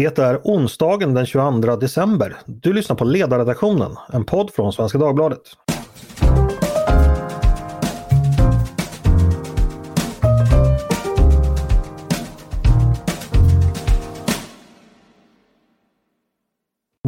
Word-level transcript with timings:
Det 0.00 0.18
är 0.18 0.40
onsdagen 0.44 1.14
den 1.14 1.26
22 1.26 1.76
december. 1.76 2.36
Du 2.46 2.72
lyssnar 2.72 2.96
på 2.96 3.04
Ledarredaktionen, 3.04 3.96
en 4.12 4.24
podd 4.24 4.50
från 4.50 4.72
Svenska 4.72 4.98
Dagbladet. 4.98 5.40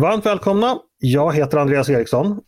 Varmt 0.00 0.26
välkomna! 0.26 0.78
Jag 0.98 1.36
heter 1.36 1.58
Andreas 1.58 1.88
Eriksson. 1.90 2.40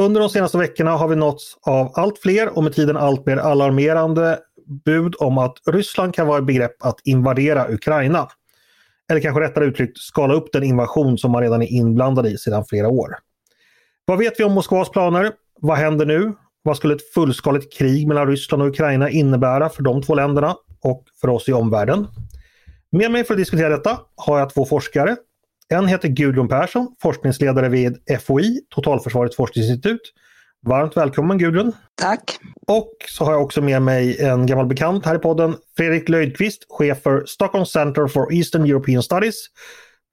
Under 0.00 0.20
de 0.20 0.28
senaste 0.28 0.58
veckorna 0.58 0.90
har 0.90 1.08
vi 1.08 1.16
nåtts 1.16 1.58
av 1.62 1.92
allt 1.94 2.18
fler 2.18 2.56
och 2.56 2.64
med 2.64 2.74
tiden 2.74 2.96
allt 2.96 3.26
mer 3.26 3.36
alarmerande 3.36 4.38
bud 4.84 5.14
om 5.18 5.38
att 5.38 5.56
Ryssland 5.66 6.14
kan 6.14 6.26
vara 6.26 6.38
i 6.38 6.42
begrepp 6.42 6.76
att 6.84 7.00
invadera 7.04 7.72
Ukraina. 7.72 8.28
Eller 9.10 9.20
kanske 9.20 9.40
rättare 9.40 9.64
uttryckt 9.64 9.98
skala 9.98 10.34
upp 10.34 10.52
den 10.52 10.62
invasion 10.62 11.18
som 11.18 11.30
man 11.30 11.42
redan 11.42 11.62
är 11.62 11.72
inblandad 11.72 12.26
i 12.26 12.38
sedan 12.38 12.64
flera 12.64 12.88
år. 12.88 13.16
Vad 14.04 14.18
vet 14.18 14.40
vi 14.40 14.44
om 14.44 14.52
Moskvas 14.52 14.90
planer? 14.90 15.32
Vad 15.60 15.76
händer 15.76 16.06
nu? 16.06 16.32
Vad 16.62 16.76
skulle 16.76 16.94
ett 16.94 17.12
fullskaligt 17.14 17.72
krig 17.78 18.08
mellan 18.08 18.26
Ryssland 18.26 18.62
och 18.62 18.68
Ukraina 18.68 19.10
innebära 19.10 19.68
för 19.68 19.82
de 19.82 20.02
två 20.02 20.14
länderna 20.14 20.56
och 20.80 21.04
för 21.20 21.28
oss 21.28 21.48
i 21.48 21.52
omvärlden? 21.52 22.06
Med 22.92 23.10
mig 23.10 23.24
för 23.24 23.34
att 23.34 23.38
diskutera 23.38 23.68
detta 23.68 23.98
har 24.16 24.38
jag 24.38 24.54
två 24.54 24.66
forskare. 24.66 25.16
En 25.68 25.86
heter 25.86 26.08
Gudrun 26.08 26.48
Persson, 26.48 26.94
forskningsledare 27.02 27.68
vid 27.68 27.98
FOI, 28.20 28.60
Totalförsvarets 28.70 29.36
forskningsinstitut. 29.36 30.00
Varmt 30.66 30.96
välkommen 30.96 31.38
Gudrun! 31.38 31.72
Tack! 31.94 32.38
Och 32.66 32.92
så 33.08 33.24
har 33.24 33.32
jag 33.32 33.42
också 33.42 33.62
med 33.62 33.82
mig 33.82 34.20
en 34.20 34.46
gammal 34.46 34.66
bekant 34.66 35.06
här 35.06 35.14
i 35.14 35.18
podden, 35.18 35.56
Fredrik 35.76 36.08
Löjdqvist, 36.08 36.66
chef 36.68 37.02
för 37.02 37.24
Stockholm 37.26 37.66
Center 37.66 38.06
for 38.06 38.34
Eastern 38.34 38.64
European 38.64 39.02
Studies 39.02 39.46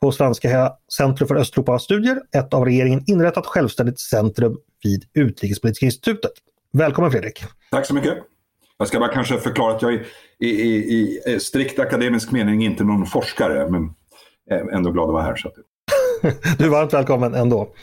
på 0.02 0.12
Svenska 0.12 0.72
Centrum 0.98 1.28
för 1.28 1.36
Östeuropa-studier, 1.36 2.22
ett 2.36 2.54
av 2.54 2.66
regeringen 2.66 3.04
inrättat 3.08 3.46
självständigt 3.46 4.00
centrum 4.00 4.58
vid 4.84 5.04
Utrikespolitiska 5.14 5.86
institutet. 5.86 6.32
Välkommen 6.74 7.12
Fredrik! 7.12 7.44
Tack 7.72 7.86
så 7.86 7.94
mycket! 7.94 8.18
Jag 8.78 8.88
ska 8.88 9.00
bara 9.00 9.14
kanske 9.14 9.38
förklara 9.38 9.76
att 9.76 9.82
jag 9.82 9.94
är 9.94 10.06
i, 10.40 10.50
i, 10.50 11.22
i 11.26 11.40
strikt 11.40 11.80
akademisk 11.80 12.32
mening 12.32 12.66
inte 12.66 12.84
någon 12.84 13.06
forskare, 13.06 13.70
men 13.70 13.90
ändå 14.74 14.92
glad 14.92 15.10
att 15.10 15.14
vara 15.14 15.24
här. 15.24 15.36
Så 15.36 15.48
att... 15.48 15.54
du 16.58 16.66
är 16.66 16.70
varmt 16.70 16.94
välkommen 16.94 17.36
ändå. 17.36 17.74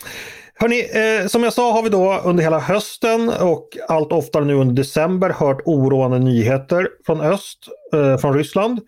Hörni, 0.59 0.81
eh, 0.81 1.27
som 1.27 1.43
jag 1.43 1.53
sa 1.53 1.73
har 1.73 1.83
vi 1.83 1.89
då 1.89 2.21
under 2.25 2.45
hela 2.45 2.59
hösten 2.59 3.29
och 3.29 3.69
allt 3.89 4.13
oftare 4.13 4.45
nu 4.45 4.55
under 4.55 4.75
december 4.75 5.31
hört 5.31 5.63
oroande 5.65 6.19
nyheter 6.19 6.89
från 7.07 7.21
öst, 7.21 7.59
eh, 7.95 8.17
från 8.17 8.35
Ryssland. 8.35 8.81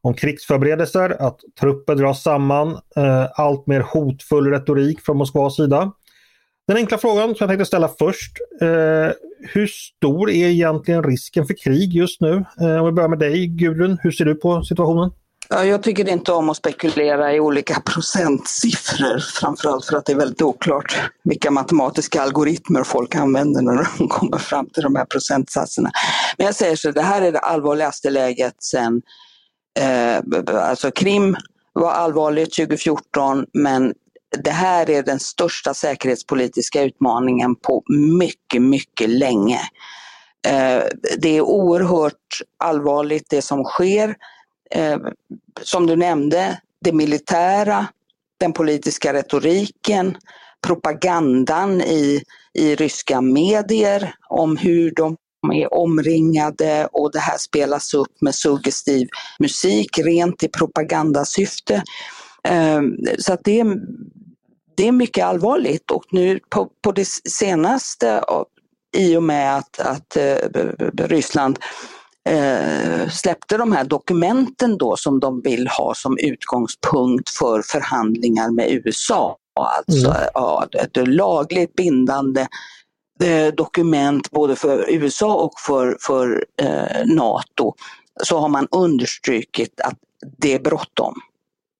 Om 0.00 0.14
krigsförberedelser, 0.14 1.16
att 1.22 1.40
trupper 1.60 1.94
dras 1.94 2.22
samman, 2.22 2.68
eh, 2.96 3.26
allt 3.34 3.66
mer 3.66 3.80
hotfull 3.80 4.50
retorik 4.50 5.00
från 5.00 5.16
Moskvas 5.16 5.56
sida. 5.56 5.92
Den 6.68 6.76
enkla 6.76 6.98
frågan 6.98 7.28
som 7.28 7.36
jag 7.38 7.48
tänkte 7.48 7.64
ställa 7.64 7.88
först. 7.98 8.32
Eh, 8.60 9.12
hur 9.52 9.66
stor 9.66 10.30
är 10.30 10.46
egentligen 10.46 11.02
risken 11.02 11.46
för 11.46 11.54
krig 11.54 11.92
just 11.92 12.20
nu? 12.20 12.44
Eh, 12.60 12.76
om 12.76 12.86
vi 12.86 12.92
börjar 12.92 13.08
med 13.08 13.18
dig 13.18 13.46
Gudrun, 13.46 13.98
hur 14.02 14.10
ser 14.10 14.24
du 14.24 14.34
på 14.34 14.62
situationen? 14.62 15.10
Ja, 15.48 15.64
jag 15.64 15.82
tycker 15.82 16.08
inte 16.08 16.32
om 16.32 16.50
att 16.50 16.56
spekulera 16.56 17.34
i 17.34 17.40
olika 17.40 17.80
procentsiffror, 17.84 19.18
framförallt 19.18 19.84
för 19.84 19.96
att 19.96 20.06
det 20.06 20.12
är 20.12 20.16
väldigt 20.16 20.42
oklart 20.42 21.00
vilka 21.24 21.50
matematiska 21.50 22.22
algoritmer 22.22 22.84
folk 22.84 23.14
använder 23.14 23.62
när 23.62 23.88
de 23.98 24.08
kommer 24.08 24.38
fram 24.38 24.66
till 24.66 24.82
de 24.82 24.96
här 24.96 25.04
procentsatserna. 25.04 25.90
Men 26.36 26.46
jag 26.46 26.54
säger 26.54 26.76
så, 26.76 26.90
det 26.90 27.02
här 27.02 27.22
är 27.22 27.32
det 27.32 27.38
allvarligaste 27.38 28.10
läget 28.10 28.62
sen, 28.62 29.02
eh, 29.78 30.18
alltså 30.54 30.90
Krim 30.90 31.36
var 31.72 31.90
allvarligt 31.90 32.54
2014, 32.54 33.46
men 33.52 33.94
det 34.44 34.50
här 34.50 34.90
är 34.90 35.02
den 35.02 35.20
största 35.20 35.74
säkerhetspolitiska 35.74 36.82
utmaningen 36.82 37.54
på 37.54 37.82
mycket, 38.18 38.62
mycket 38.62 39.10
länge. 39.10 39.60
Eh, 40.46 40.82
det 41.18 41.36
är 41.36 41.40
oerhört 41.40 42.42
allvarligt 42.64 43.26
det 43.30 43.42
som 43.42 43.64
sker 43.64 44.14
eh, 44.70 44.98
som 45.62 45.86
du 45.86 45.96
nämnde, 45.96 46.60
det 46.84 46.92
militära, 46.92 47.86
den 48.40 48.52
politiska 48.52 49.12
retoriken, 49.12 50.16
propagandan 50.66 51.80
i, 51.80 52.22
i 52.54 52.74
ryska 52.74 53.20
medier 53.20 54.14
om 54.28 54.56
hur 54.56 54.92
de 54.96 55.16
är 55.52 55.74
omringade 55.74 56.88
och 56.92 57.12
det 57.12 57.18
här 57.18 57.38
spelas 57.38 57.94
upp 57.94 58.20
med 58.20 58.34
suggestiv 58.34 59.08
musik 59.38 59.98
rent 59.98 60.42
i 60.42 60.48
propagandasyfte. 60.48 61.82
Eh, 62.44 62.82
så 63.18 63.32
att 63.32 63.44
det, 63.44 63.60
är, 63.60 63.76
det 64.76 64.88
är 64.88 64.92
mycket 64.92 65.24
allvarligt 65.24 65.90
och 65.90 66.04
nu 66.10 66.40
på, 66.48 66.70
på 66.82 66.92
det 66.92 67.08
senaste 67.30 68.22
i 68.96 69.16
och 69.16 69.22
med 69.22 69.56
att, 69.56 69.80
att 69.80 70.16
eh, 70.16 70.36
Ryssland 70.98 71.58
eh, 72.26 73.08
släppte 73.08 73.56
de 73.56 73.72
här 73.72 73.84
dokumenten 73.84 74.78
då 74.78 74.96
som 74.96 75.20
de 75.20 75.40
vill 75.40 75.68
ha 75.68 75.94
som 75.94 76.18
utgångspunkt 76.18 77.30
för 77.30 77.62
förhandlingar 77.62 78.50
med 78.50 78.70
USA. 78.72 79.36
Alltså 79.60 80.08
mm. 80.08 80.28
ja, 80.34 80.66
ett 80.82 81.08
lagligt 81.08 81.74
bindande 81.74 82.46
eh, 83.24 83.54
dokument 83.54 84.30
både 84.30 84.56
för 84.56 84.90
USA 84.90 85.34
och 85.34 85.52
för, 85.66 85.96
för 86.00 86.44
eh, 86.62 87.06
NATO 87.06 87.74
så 88.22 88.38
har 88.38 88.48
man 88.48 88.68
understrukit 88.70 89.80
att 89.80 89.98
det 90.38 90.54
är 90.54 90.58
bråttom. 90.58 91.14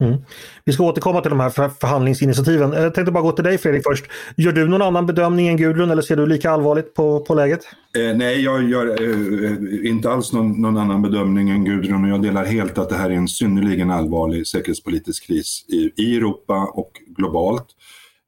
Mm. 0.04 0.16
Vi 0.64 0.72
ska 0.72 0.84
återkomma 0.84 1.20
till 1.20 1.30
de 1.30 1.40
här 1.40 1.50
förhandlingsinitiativen. 1.68 2.72
Jag 2.72 2.94
tänkte 2.94 3.12
bara 3.12 3.22
gå 3.22 3.32
till 3.32 3.44
dig 3.44 3.58
Fredrik 3.58 3.82
först. 3.82 4.04
Gör 4.36 4.52
du 4.52 4.68
någon 4.68 4.82
annan 4.82 5.06
bedömning 5.06 5.48
än 5.48 5.56
Gudrun 5.56 5.90
eller 5.90 6.02
ser 6.02 6.16
du 6.16 6.26
lika 6.26 6.50
allvarligt 6.50 6.94
på, 6.94 7.20
på 7.20 7.34
läget? 7.34 7.60
Eh, 7.98 8.16
nej, 8.16 8.40
jag 8.40 8.68
gör 8.68 8.86
eh, 8.86 9.50
eh 9.50 9.90
inte 9.90 10.10
alls 10.10 10.32
någon, 10.32 10.62
någon, 10.62 10.76
annan 10.76 11.02
bedömning 11.02 11.50
än 11.50 11.64
Gudrun 11.64 12.04
och 12.04 12.10
jag 12.10 12.22
delar 12.22 12.44
helt 12.44 12.78
att 12.78 12.88
det 12.88 12.96
här 12.96 13.10
är 13.10 13.14
en 13.14 13.28
synnerligen 13.28 13.90
allvarlig 13.90 14.46
säkerhetspolitisk 14.46 15.26
kris 15.26 15.64
i, 15.68 16.02
i 16.02 16.16
Europa 16.16 16.70
och 16.74 16.90
globalt. 17.16 17.66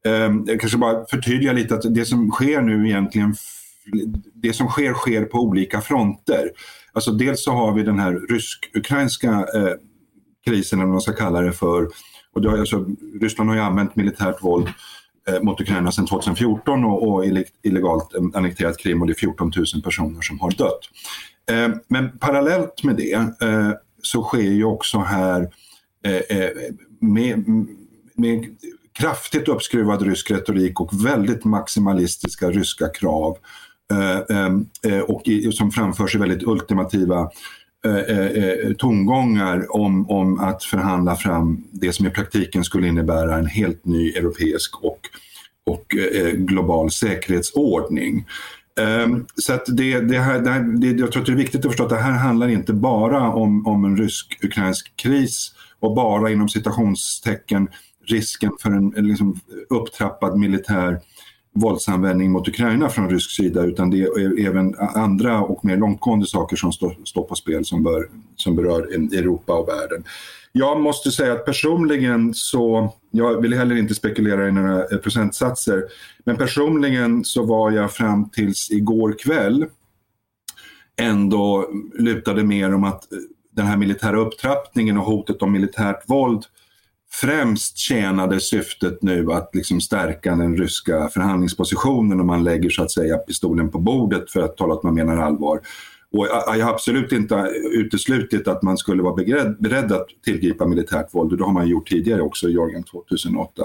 Eh, 0.05 0.31
jag 0.45 0.59
kanske 0.59 0.77
bara 0.77 1.05
förtydliga 1.05 1.53
lite 1.53 1.75
att 1.75 1.95
det 1.95 2.05
som 2.05 2.31
sker 2.31 2.61
nu 2.61 2.87
egentligen 2.87 3.35
det 4.33 4.53
som 4.53 4.67
sker 4.67 4.93
sker 4.93 5.25
på 5.25 5.37
olika 5.37 5.81
fronter. 5.81 6.51
Alltså 6.93 7.11
dels 7.11 7.43
så 7.43 7.51
har 7.51 7.73
vi 7.73 7.83
den 7.83 7.99
här 7.99 8.13
rysk-ukrainska 8.29 9.29
eh, 9.29 9.73
krisen, 10.49 10.79
eller 10.79 10.85
vad 10.85 10.93
man 10.93 11.01
ska 11.01 11.13
kalla 11.13 11.41
det 11.41 11.53
för. 11.53 11.87
Och 12.33 12.41
det 12.41 12.49
har, 12.49 12.57
alltså, 12.57 12.85
Ryssland 13.21 13.49
har 13.49 13.57
ju 13.57 13.63
använt 13.63 13.95
militärt 13.95 14.43
våld 14.43 14.67
eh, 15.27 15.41
mot 15.41 15.61
Ukraina 15.61 15.91
sedan 15.91 16.07
2014 16.07 16.85
och, 16.85 17.07
och 17.07 17.25
illegalt 17.63 18.15
annekterat 18.33 18.77
Krim 18.77 19.01
och 19.01 19.07
det 19.07 19.13
är 19.13 19.15
14 19.15 19.51
000 19.55 19.83
personer 19.83 20.21
som 20.21 20.39
har 20.39 20.51
dött. 20.51 20.79
Eh, 21.51 21.75
men 21.87 22.17
parallellt 22.17 22.83
med 22.83 22.95
det 22.95 23.13
eh, 23.13 23.71
så 24.01 24.23
sker 24.23 24.41
ju 24.41 24.63
också 24.63 24.99
här 24.99 25.49
eh, 26.05 26.37
eh 26.37 26.49
med, 27.01 27.45
med 28.15 28.57
kraftigt 28.99 29.47
uppskruvad 29.47 30.01
rysk 30.01 30.31
retorik 30.31 30.79
och 30.81 31.05
väldigt 31.05 31.45
maximalistiska 31.45 32.49
ryska 32.49 32.87
krav 32.87 33.37
eh, 33.91 34.45
eh, 34.93 34.99
och 34.99 35.23
som 35.53 35.71
framförs 35.71 36.15
i 36.15 36.17
väldigt 36.17 36.43
ultimativa 36.43 37.29
Eh, 37.85 37.95
eh, 37.95 38.27
eh, 38.27 38.73
tongångar 38.73 39.75
om, 39.75 40.09
om 40.09 40.39
att 40.39 40.63
förhandla 40.63 41.15
fram 41.15 41.63
det 41.71 41.93
som 41.93 42.07
i 42.07 42.09
praktiken 42.09 42.63
skulle 42.63 42.87
innebära 42.87 43.37
en 43.37 43.45
helt 43.45 43.85
ny 43.85 44.09
europeisk 44.09 44.83
och, 44.83 44.99
och 45.65 45.95
eh, 45.95 46.31
global 46.31 46.91
säkerhetsordning. 46.91 48.25
Um, 49.03 49.25
så 49.35 49.53
att 49.53 49.65
det, 49.67 49.99
det 49.99 50.19
här, 50.19 50.39
det 50.39 50.49
här, 50.49 50.61
det, 50.61 50.87
jag 50.87 51.11
tror 51.11 51.21
att 51.21 51.25
det 51.25 51.31
är 51.31 51.35
viktigt 51.35 51.65
att 51.65 51.71
förstå 51.71 51.83
att 51.83 51.89
det 51.89 51.95
här 51.95 52.11
handlar 52.11 52.47
inte 52.47 52.73
bara 52.73 53.33
om, 53.33 53.67
om 53.67 53.85
en 53.85 53.97
rysk-ukrainsk 53.97 54.95
kris 54.95 55.53
och 55.79 55.95
bara 55.95 56.31
inom 56.31 56.49
citationstecken 56.49 57.67
risken 58.07 58.51
för 58.61 58.69
en, 58.69 58.95
en 58.95 59.07
liksom 59.07 59.39
upptrappad 59.69 60.39
militär 60.39 60.99
våldsanvändning 61.59 62.31
mot 62.31 62.47
Ukraina 62.47 62.89
från 62.89 63.09
rysk 63.09 63.31
sida 63.31 63.63
utan 63.63 63.89
det 63.89 64.01
är 64.01 64.47
även 64.47 64.75
andra 64.79 65.41
och 65.41 65.65
mer 65.65 65.77
långtgående 65.77 66.25
saker 66.25 66.55
som 66.55 66.71
står, 66.71 66.95
står 67.05 67.23
på 67.23 67.35
spel 67.35 67.65
som, 67.65 67.83
bör, 67.83 68.09
som 68.35 68.55
berör 68.55 68.81
Europa 69.13 69.53
och 69.53 69.67
världen. 69.67 70.03
Jag 70.51 70.81
måste 70.81 71.11
säga 71.11 71.33
att 71.33 71.45
personligen 71.45 72.33
så, 72.33 72.93
jag 73.11 73.41
vill 73.41 73.53
heller 73.53 73.75
inte 73.75 73.95
spekulera 73.95 74.47
i 74.47 74.51
några 74.51 74.97
procentsatser, 74.97 75.83
men 76.25 76.37
personligen 76.37 77.23
så 77.23 77.43
var 77.43 77.71
jag 77.71 77.91
fram 77.91 78.29
tills 78.29 78.71
igår 78.71 79.15
kväll 79.19 79.65
ändå 81.01 81.69
lutade 81.99 82.43
mer 82.43 82.73
om 82.73 82.83
att 82.83 83.03
den 83.55 83.65
här 83.65 83.77
militära 83.77 84.17
upptrappningen 84.17 84.97
och 84.97 85.05
hotet 85.05 85.41
om 85.41 85.51
militärt 85.51 86.09
våld 86.09 86.43
främst 87.11 87.77
tjänade 87.77 88.39
syftet 88.39 89.03
nu 89.03 89.31
att 89.31 89.49
liksom 89.53 89.81
stärka 89.81 90.35
den 90.35 90.57
ryska 90.57 91.09
förhandlingspositionen 91.09 92.19
och 92.19 92.25
man 92.25 92.43
lägger 92.43 92.69
så 92.69 92.83
att 92.83 92.91
säga 92.91 93.17
pistolen 93.17 93.71
på 93.71 93.79
bordet 93.79 94.31
för 94.31 94.41
att 94.41 94.57
tala 94.57 94.73
att 94.73 94.83
man 94.83 94.93
menar 94.93 95.17
allvar. 95.17 95.61
Och 96.11 96.27
jag 96.57 96.65
har 96.65 96.73
absolut 96.73 97.11
inte 97.11 97.51
uteslutit 97.71 98.47
att 98.47 98.61
man 98.63 98.77
skulle 98.77 99.03
vara 99.03 99.15
beredd 99.59 99.91
att 99.91 100.07
tillgripa 100.25 100.65
militärt 100.65 101.13
våld 101.13 101.31
och 101.31 101.37
det 101.37 101.43
har 101.43 101.53
man 101.53 101.67
gjort 101.67 101.89
tidigare 101.89 102.21
också 102.21 102.49
i 102.49 102.51
Georgien 102.51 102.83
2008. 102.83 103.63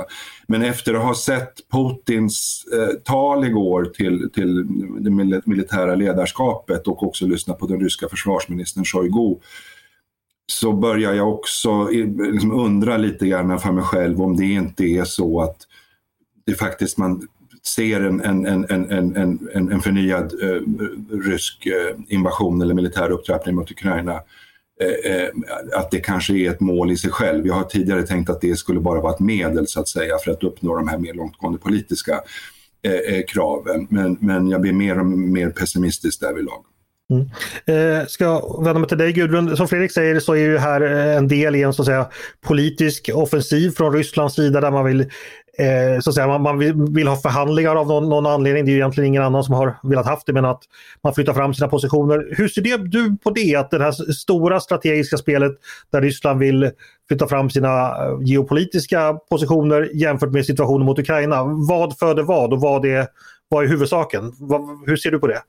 Men 0.48 0.62
efter 0.62 0.94
att 0.94 1.02
ha 1.02 1.14
sett 1.14 1.52
Putins 1.72 2.64
eh, 2.72 2.94
tal 3.04 3.44
igår 3.44 3.84
till, 3.84 4.30
till 4.34 4.66
det 5.00 5.10
militära 5.46 5.94
ledarskapet 5.94 6.88
och 6.88 7.02
också 7.02 7.26
lyssnat 7.26 7.58
på 7.58 7.66
den 7.66 7.80
ryska 7.80 8.08
försvarsministern 8.08 8.84
Shoigu 8.84 9.36
så 10.46 10.72
börjar 10.72 11.14
jag 11.14 11.34
också 11.34 11.68
eh, 11.70 12.32
liksom 12.32 12.52
undra 12.52 12.96
lite 12.96 13.26
grann 13.26 13.58
för 13.58 13.72
mig 13.72 13.84
själv 13.84 14.22
om 14.22 14.36
det 14.36 14.44
inte 14.44 14.84
är 14.84 15.04
så 15.04 15.40
att 15.40 15.56
det 16.46 16.54
faktiskt 16.54 16.98
man 16.98 17.28
ser 17.66 18.00
en, 18.00 18.20
en, 18.20 18.46
en, 18.46 18.64
en, 18.90 19.16
en, 19.16 19.72
en 19.72 19.80
förnyad 19.80 20.32
eh, 20.42 20.60
rysk 21.10 21.66
eh, 21.66 21.96
invasion 22.08 22.62
eller 22.62 22.74
militär 22.74 23.10
upptrappning 23.10 23.54
mot 23.54 23.70
Ukraina 23.70 24.12
eh, 24.80 25.12
eh, 25.12 25.28
att 25.76 25.90
det 25.90 26.00
kanske 26.00 26.34
är 26.34 26.50
ett 26.50 26.60
mål 26.60 26.90
i 26.90 26.96
sig 26.96 27.10
själv. 27.10 27.46
Jag 27.46 27.54
har 27.54 27.64
tidigare 27.64 28.02
tänkt 28.02 28.30
att 28.30 28.40
det 28.40 28.56
skulle 28.56 28.80
bara 28.80 29.00
vara 29.00 29.14
ett 29.14 29.20
medel 29.20 29.66
så 29.66 29.80
att 29.80 29.88
säga 29.88 30.18
för 30.24 30.30
att 30.30 30.44
uppnå 30.44 30.76
de 30.76 30.88
här 30.88 30.98
mer 30.98 31.14
långtgående 31.14 31.58
politiska 31.58 32.20
eh, 32.82 33.14
eh 33.14 33.24
kraven. 33.28 33.86
Men, 33.90 34.16
men 34.20 34.48
jag 34.48 34.60
blir 34.60 34.72
mer 34.72 34.98
och 34.98 35.06
mer 35.06 35.50
pessimistisk 35.50 36.20
därvidlag. 36.20 36.64
Mm. 37.10 37.30
Eh, 37.66 38.06
ska 38.06 38.24
jag 38.24 38.64
vända 38.64 38.80
mig 38.80 38.88
till 38.88 38.98
dig 38.98 39.12
Gudrun. 39.12 39.56
Som 39.56 39.68
Fredrik 39.68 39.92
säger 39.92 40.20
så 40.20 40.32
är 40.32 40.38
ju 40.38 40.58
här 40.58 40.80
eh, 40.80 41.16
en 41.16 41.28
del 41.28 41.54
i 41.54 41.62
en 41.62 41.72
så 41.72 41.82
att 41.82 41.86
säga, 41.86 42.06
politisk 42.46 43.10
offensiv 43.14 43.70
från 43.70 43.92
Rysslands 43.92 44.34
sida 44.34 44.60
där 44.60 44.70
man 44.70 44.84
vill 44.84 45.10
Eh, 45.58 46.00
så 46.00 46.10
att 46.10 46.14
säga, 46.14 46.26
man, 46.26 46.42
man 46.42 46.58
vill, 46.58 46.74
vill, 46.74 47.08
ha 47.08 47.16
förhandlingar 47.16 47.76
av 47.76 47.86
någon, 47.86 48.08
någon, 48.08 48.26
anledning. 48.26 48.64
Det 48.64 48.72
är 48.72 48.74
egentligen 48.74 49.08
ingen 49.08 49.22
annan 49.22 49.44
som 49.44 49.54
har 49.54 49.76
velat 49.82 50.06
haft 50.06 50.26
det 50.26 50.32
men 50.32 50.44
att 50.44 50.62
man 51.02 51.14
flyttar 51.14 51.34
fram 51.34 51.54
sina 51.54 51.68
positioner. 51.68 52.34
Hur 52.36 52.48
ser 52.48 52.62
det, 52.62 52.76
du 52.76 53.16
på 53.16 53.30
det? 53.30 53.54
Att 53.54 53.70
det 53.70 53.82
här 53.82 54.12
stora 54.12 54.60
strategiska 54.60 55.16
spelet 55.16 55.52
där 55.92 56.00
Ryssland 56.00 56.40
vill 56.40 56.70
flytta 57.08 57.26
fram 57.26 57.50
sina 57.50 57.88
eh, 57.88 58.18
geopolitiska 58.20 59.14
positioner 59.30 59.90
jämfört 59.94 60.32
med 60.32 60.46
situationen 60.46 60.86
mot 60.86 60.98
Ukraina. 60.98 61.44
Vad 61.44 61.98
föder 61.98 62.22
vad 62.22 62.52
och 62.52 62.60
vad 62.60 62.84
är, 62.84 63.06
vad 63.48 63.64
är 63.64 63.68
huvudsaken? 63.68 64.32
Vad, 64.38 64.60
hur 64.86 64.96
ser 64.96 65.10
du 65.10 65.18
på 65.18 65.26
det? 65.26 65.40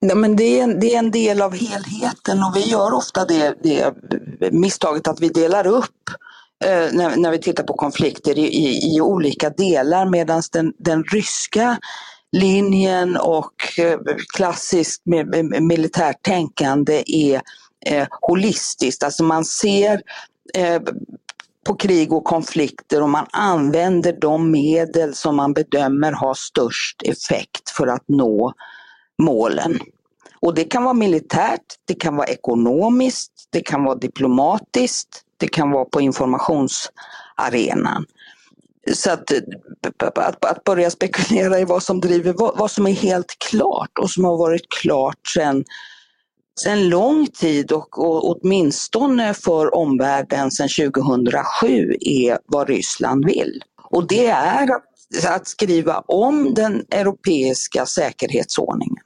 Ja, 0.00 0.14
men 0.14 0.36
det, 0.36 0.58
är 0.58 0.62
en, 0.62 0.80
det 0.80 0.94
är 0.94 0.98
en 0.98 1.10
del 1.10 1.42
av 1.42 1.54
helheten 1.54 2.42
och 2.42 2.56
vi 2.56 2.60
gör 2.60 2.94
ofta 2.94 3.24
det, 3.24 3.54
det 3.62 3.94
misstaget 4.52 5.08
att 5.08 5.20
vi 5.20 5.28
delar 5.28 5.66
upp 5.66 6.10
eh, 6.64 6.92
när, 6.92 7.16
när, 7.16 7.30
vi 7.30 7.38
tittar 7.38 7.64
på 7.64 7.74
konflikter 7.74 8.38
i, 8.38 8.46
i, 8.46 8.96
i 8.96 9.00
olika 9.00 9.50
delar 9.50 10.06
medan 10.06 10.42
den, 10.52 10.72
den 10.78 11.04
ryska 11.04 11.78
linjen 12.32 13.16
och 13.16 13.78
eh, 13.78 13.98
klassiskt 14.34 15.06
med, 15.06 15.26
med, 15.26 15.62
militärt 15.62 16.22
tänkande 16.22 17.02
är 17.06 17.42
eh, 17.86 18.06
holistiskt. 18.20 19.02
Alltså 19.02 19.24
man 19.24 19.44
ser 19.44 20.02
eh, 20.54 20.82
på 21.66 21.74
krig 21.74 22.12
och 22.12 22.24
konflikter 22.24 23.02
och 23.02 23.10
man 23.10 23.26
använder 23.30 24.12
de 24.20 24.50
medel 24.50 25.14
som 25.14 25.36
man 25.36 25.52
bedömer 25.52 26.12
har 26.12 26.34
störst 26.34 27.02
effekt 27.02 27.70
för 27.76 27.86
att 27.86 28.04
nå 28.08 28.52
målen. 29.18 29.78
Och 30.40 30.54
det 30.54 30.64
kan 30.64 30.84
vara 30.84 30.94
militärt, 30.94 31.64
det 31.84 31.94
kan 31.94 32.16
vara 32.16 32.26
ekonomiskt, 32.26 33.32
det 33.50 33.60
kan 33.60 33.84
vara 33.84 33.94
diplomatiskt, 33.94 35.22
det 35.36 35.48
kan 35.48 35.70
vara 35.70 35.84
på 35.84 36.00
informationsarenan. 36.00 38.06
Så 38.94 39.10
att, 39.10 39.32
att, 40.02 40.44
att, 40.44 40.64
börja 40.64 40.90
spekulera 40.90 41.60
i 41.60 41.64
vad 41.64 41.82
som 41.82 42.00
driver 42.00 42.32
vad, 42.32 42.58
vad 42.58 42.70
som 42.70 42.86
är 42.86 42.92
helt 42.92 43.36
klart 43.50 43.98
och 43.98 44.10
som 44.10 44.24
har 44.24 44.36
varit 44.36 44.68
klart 44.68 45.28
sedan 45.34 45.64
sen 46.60 46.88
lång 46.88 47.26
tid 47.26 47.72
och, 47.72 47.98
och 47.98 48.30
åtminstone 48.30 49.34
för 49.34 49.74
omvärlden 49.74 50.50
sedan 50.50 50.68
2007 50.92 51.96
är 52.00 52.38
vad 52.46 52.68
Ryssland 52.68 53.24
vill. 53.24 53.62
Och 53.90 54.06
det 54.06 54.26
är 54.26 54.62
att, 54.62 54.84
att 55.28 55.48
skriva 55.48 55.98
om 55.98 56.54
den 56.54 56.84
europeiska 56.90 57.86
säkerhetsordningen. 57.86 59.04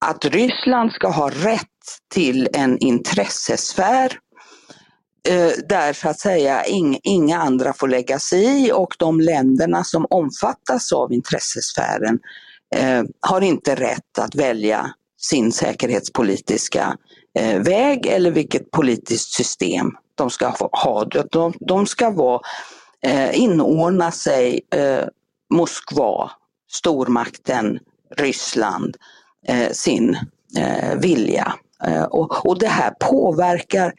Att 0.00 0.24
Ryssland 0.24 0.92
ska 0.92 1.08
ha 1.08 1.30
rätt 1.30 1.64
till 2.14 2.48
en 2.52 2.78
intressesfär 2.78 4.18
eh, 5.28 5.50
där 5.68 5.92
så 5.92 6.08
att 6.08 6.20
säga 6.20 6.64
inga 7.02 7.38
andra 7.38 7.72
får 7.72 7.88
lägga 7.88 8.18
sig 8.18 8.66
i 8.66 8.72
och 8.72 8.94
de 8.98 9.20
länderna 9.20 9.84
som 9.84 10.06
omfattas 10.10 10.92
av 10.92 11.12
intressesfären 11.12 12.18
eh, 12.76 13.02
har 13.20 13.40
inte 13.40 13.74
rätt 13.74 14.18
att 14.18 14.34
välja 14.34 14.94
sin 15.20 15.52
säkerhetspolitiska 15.52 16.96
eh, 17.38 17.62
väg 17.62 18.06
eller 18.06 18.30
vilket 18.30 18.70
politiskt 18.70 19.32
system 19.32 19.90
de 20.14 20.30
ska 20.30 20.48
ha. 20.72 21.04
De, 21.04 21.52
de 21.60 21.86
ska 21.86 22.10
vara, 22.10 22.40
eh, 23.04 23.40
inordna 23.40 24.10
sig 24.10 24.60
eh, 24.74 25.04
Moskva, 25.54 26.30
stormakten 26.70 27.78
Ryssland, 28.16 28.96
eh, 29.46 29.70
sin 29.72 30.18
eh, 30.56 30.94
vilja. 30.98 31.54
och, 32.10 32.46
och 32.46 32.58
det 32.58 32.68
här 32.68 32.90
påverkar 33.00 33.92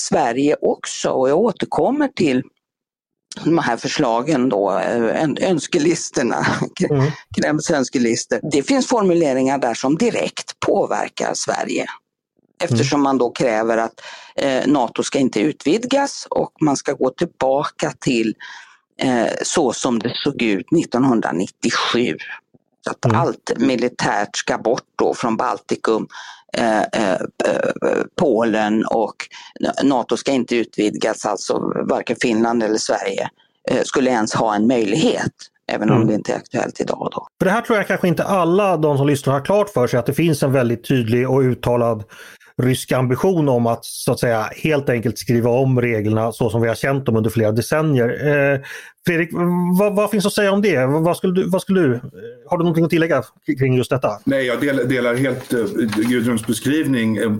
Sverige 0.00 0.56
också 0.60 1.10
och 1.10 1.28
jag 1.28 1.38
återkommer 1.38 2.08
till 2.08 2.42
de 3.42 3.58
här 3.58 3.76
förslagen 3.76 4.48
då, 4.48 4.78
eh, 4.78 5.50
önskelistorna, 5.50 6.46
mm. 6.90 7.10
Kremls 7.36 7.70
önskelistor. 7.70 8.40
Det 8.42 8.62
finns 8.62 8.86
formuleringar 8.86 9.58
där 9.58 9.74
som 9.74 9.96
direkt 9.96 10.60
påverkar 10.60 11.34
Sverige. 11.34 11.86
Eftersom 12.62 13.02
man 13.02 13.18
då 13.18 13.30
kräver 13.30 13.76
att 13.76 14.00
eh, 14.36 14.66
NATO 14.66 15.02
ska 15.02 15.18
inte 15.18 15.40
utvidgas 15.40 16.26
och 16.30 16.52
man 16.60 16.76
ska 16.76 16.92
gå 16.92 17.10
tillbaka 17.10 17.92
till 18.00 18.34
eh, 19.00 19.32
så 19.42 19.72
som 19.72 19.98
det 19.98 20.12
såg 20.14 20.42
ut 20.42 20.66
1997. 20.78 22.16
Så 22.84 22.90
att 22.90 23.04
mm. 23.04 23.20
allt 23.20 23.52
militärt 23.56 24.36
ska 24.36 24.58
bort 24.58 24.88
då 24.96 25.14
från 25.14 25.36
Baltikum 25.36 26.06
Eh, 26.56 26.80
eh, 26.80 27.18
Polen 28.16 28.84
och 28.84 29.16
NATO 29.82 30.16
ska 30.16 30.32
inte 30.32 30.56
utvidgas, 30.56 31.26
alltså 31.26 31.72
varken 31.88 32.16
Finland 32.20 32.62
eller 32.62 32.78
Sverige 32.78 33.28
eh, 33.70 33.82
skulle 33.84 34.10
ens 34.10 34.34
ha 34.34 34.54
en 34.54 34.66
möjlighet. 34.66 35.32
Även 35.72 35.90
om 35.90 35.96
mm. 35.96 36.08
det 36.08 36.14
inte 36.14 36.32
är 36.32 36.36
aktuellt 36.36 36.80
idag. 36.80 37.08
Då. 37.12 37.26
För 37.38 37.44
det 37.44 37.50
här 37.50 37.60
tror 37.60 37.78
jag 37.78 37.86
kanske 37.86 38.08
inte 38.08 38.24
alla 38.24 38.76
de 38.76 38.98
som 38.98 39.06
lyssnar 39.06 39.32
har 39.32 39.44
klart 39.44 39.70
för 39.70 39.86
sig 39.86 39.98
att 39.98 40.06
det 40.06 40.14
finns 40.14 40.42
en 40.42 40.52
väldigt 40.52 40.88
tydlig 40.88 41.30
och 41.30 41.40
uttalad 41.40 42.04
rysk 42.62 42.92
ambition 42.92 43.48
om 43.48 43.66
att 43.66 43.84
så 43.84 44.12
att 44.12 44.20
säga 44.20 44.50
helt 44.56 44.88
enkelt 44.88 45.18
skriva 45.18 45.50
om 45.50 45.80
reglerna 45.80 46.32
så 46.32 46.50
som 46.50 46.62
vi 46.62 46.68
har 46.68 46.74
känt 46.74 47.06
dem 47.06 47.16
under 47.16 47.30
flera 47.30 47.52
decennier. 47.52 48.08
Eh, 48.08 48.60
Fredrik, 49.06 49.30
vad, 49.78 49.96
vad, 49.96 50.10
finns 50.10 50.26
att 50.26 50.32
säga 50.32 50.52
om 50.52 50.62
det? 50.62 50.86
Vad 50.86 51.16
skulle, 51.16 51.32
du, 51.32 51.48
vad 51.48 51.62
skulle 51.62 51.80
du, 51.80 51.94
eh, 51.94 52.00
har 52.50 52.58
du 52.58 52.64
någonting 52.64 52.84
att 52.84 52.90
tillägga 52.90 53.22
kring 53.58 53.74
just 53.74 53.90
detta? 53.90 54.08
Nej, 54.24 54.46
jag 54.46 54.60
del, 54.60 54.88
delar 54.88 55.14
helt 55.14 55.52
eh, 55.52 55.64
Gudruns 56.08 56.46
beskrivning. 56.46 57.16
Eh, 57.16 57.24
eh, 57.24 57.30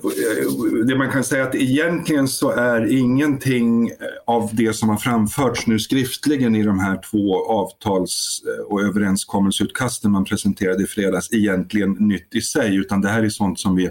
det 0.86 0.96
man 0.96 1.10
kan 1.10 1.24
säga 1.24 1.44
är 1.44 1.48
att 1.48 1.54
egentligen 1.54 2.28
så 2.28 2.50
är 2.50 2.98
ingenting 2.98 3.90
av 4.26 4.50
det 4.52 4.72
som 4.72 4.88
har 4.88 4.96
framförts 4.96 5.66
nu 5.66 5.78
skriftligen 5.78 6.54
i 6.54 6.62
de 6.62 6.78
här 6.78 7.00
två 7.10 7.46
avtals 7.46 8.42
och 8.68 8.82
överenskommelseutkasten 8.82 10.10
man 10.10 10.24
presenterade 10.24 10.82
i 10.82 10.86
fredags 10.86 11.32
egentligen 11.32 11.90
nytt 11.92 12.34
i 12.34 12.40
sig, 12.40 12.76
utan 12.76 13.00
det 13.00 13.08
här 13.08 13.22
är 13.22 13.28
sånt 13.28 13.58
som 13.58 13.76
vi 13.76 13.90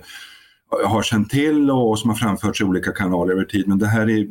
har 0.85 1.03
känt 1.03 1.29
till 1.29 1.71
och 1.71 1.99
som 1.99 2.09
har 2.09 2.17
framförts 2.17 2.61
i 2.61 2.63
olika 2.63 2.91
kanaler 2.91 3.33
över 3.33 3.43
tid. 3.43 3.67
Men 3.67 3.79
det 3.79 3.87
här 3.87 4.09
är, 4.09 4.27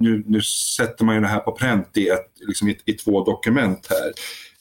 nu, 0.00 0.24
nu 0.26 0.40
sätter 0.76 1.04
man 1.04 1.14
ju 1.14 1.20
det 1.20 1.26
här 1.26 1.40
på 1.40 1.52
pränt 1.52 1.96
i, 1.96 2.08
ett, 2.08 2.32
liksom 2.40 2.68
i, 2.68 2.78
i 2.84 2.92
två 2.92 3.24
dokument 3.24 3.88
här. 3.90 4.12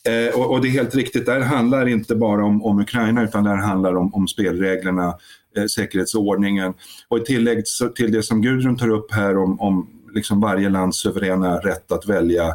Eh, 0.03 0.39
och, 0.39 0.51
och, 0.51 0.62
det 0.62 0.68
är 0.68 0.72
helt 0.72 0.96
riktigt, 0.96 1.25
det 1.25 1.32
här 1.32 1.39
handlar 1.39 1.88
inte 1.88 2.15
bara 2.15 2.46
om, 2.46 2.63
om 2.63 2.80
Ukraina 2.80 3.24
utan 3.24 3.44
det 3.44 3.50
här 3.50 3.58
handlar 3.58 3.96
om, 3.96 4.13
om 4.13 4.27
spelreglerna, 4.27 5.18
eh, 5.58 5.65
säkerhetsordningen. 5.65 6.74
Och 7.08 7.18
i 7.18 7.22
tillägg 7.22 7.63
till 7.96 8.12
det 8.12 8.24
som 8.24 8.41
Gudrun 8.41 8.77
tar 8.77 8.89
upp 8.89 9.12
här 9.12 9.38
om, 9.38 9.62
om 9.62 9.88
liksom 10.13 10.41
varje 10.41 10.70
lands 10.70 10.98
suveräna 10.98 11.58
rätt 11.58 11.91
att 11.91 12.10
välja 12.10 12.46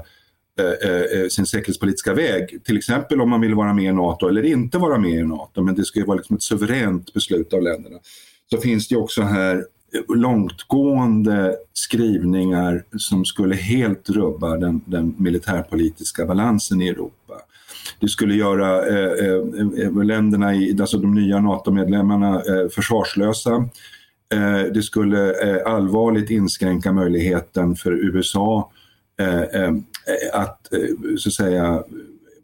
eh, 0.59 0.91
eh, 0.91 1.21
eh, 1.21 1.29
sin 1.29 1.47
säkerhetspolitiska 1.47 2.15
väg. 2.15 2.65
Till 2.65 2.77
exempel 2.77 3.21
om 3.21 3.31
man 3.31 3.41
vill 3.41 3.55
vara 3.55 3.73
med 3.73 3.85
i 3.85 3.93
NATO 3.93 4.29
eller 4.29 4.43
inte 4.43 4.79
vara 4.79 4.99
med 4.99 5.11
i 5.11 5.23
NATO. 5.23 5.63
Men 5.63 5.75
det 5.75 5.85
ska 5.85 5.99
ju 5.99 6.05
vara 6.05 6.17
liksom 6.17 6.37
ett 6.37 6.43
suveränt 6.43 7.15
beslut 7.15 7.53
av 7.53 7.63
länderna 7.63 7.97
så 8.51 8.59
finns 8.59 8.89
det 8.89 8.97
också 8.97 9.23
här 9.23 9.65
långtgående 10.09 11.57
skrivningar 11.73 12.85
som 12.97 13.25
skulle 13.25 13.55
helt 13.55 14.11
rubba 14.11 14.57
den, 14.57 14.81
den 14.85 15.15
militärpolitiska 15.19 16.27
balansen 16.27 16.83
i 16.83 16.89
Europa. 16.89 17.35
Det 18.01 18.09
skulle 18.09 18.35
göra 18.35 18.87
eh, 18.87 19.35
eh, 19.85 20.05
länderna, 20.05 20.55
i, 20.55 20.77
alltså 20.81 20.99
de 20.99 21.15
nya 21.15 21.41
NATO-medlemmarna, 21.41 22.35
eh, 22.35 22.69
försvarslösa. 22.75 23.55
Eh, 24.35 24.73
det 24.75 24.83
skulle 24.83 25.31
eh, 25.31 25.73
allvarligt 25.73 26.31
inskränka 26.31 26.93
möjligheten 26.93 27.77
för 27.77 27.93
USA 27.93 28.71
eh, 29.21 29.43
eh 29.43 29.73
att, 30.33 30.73
eh, 30.73 31.17
så 31.19 31.29
att 31.29 31.33
säga, 31.33 31.83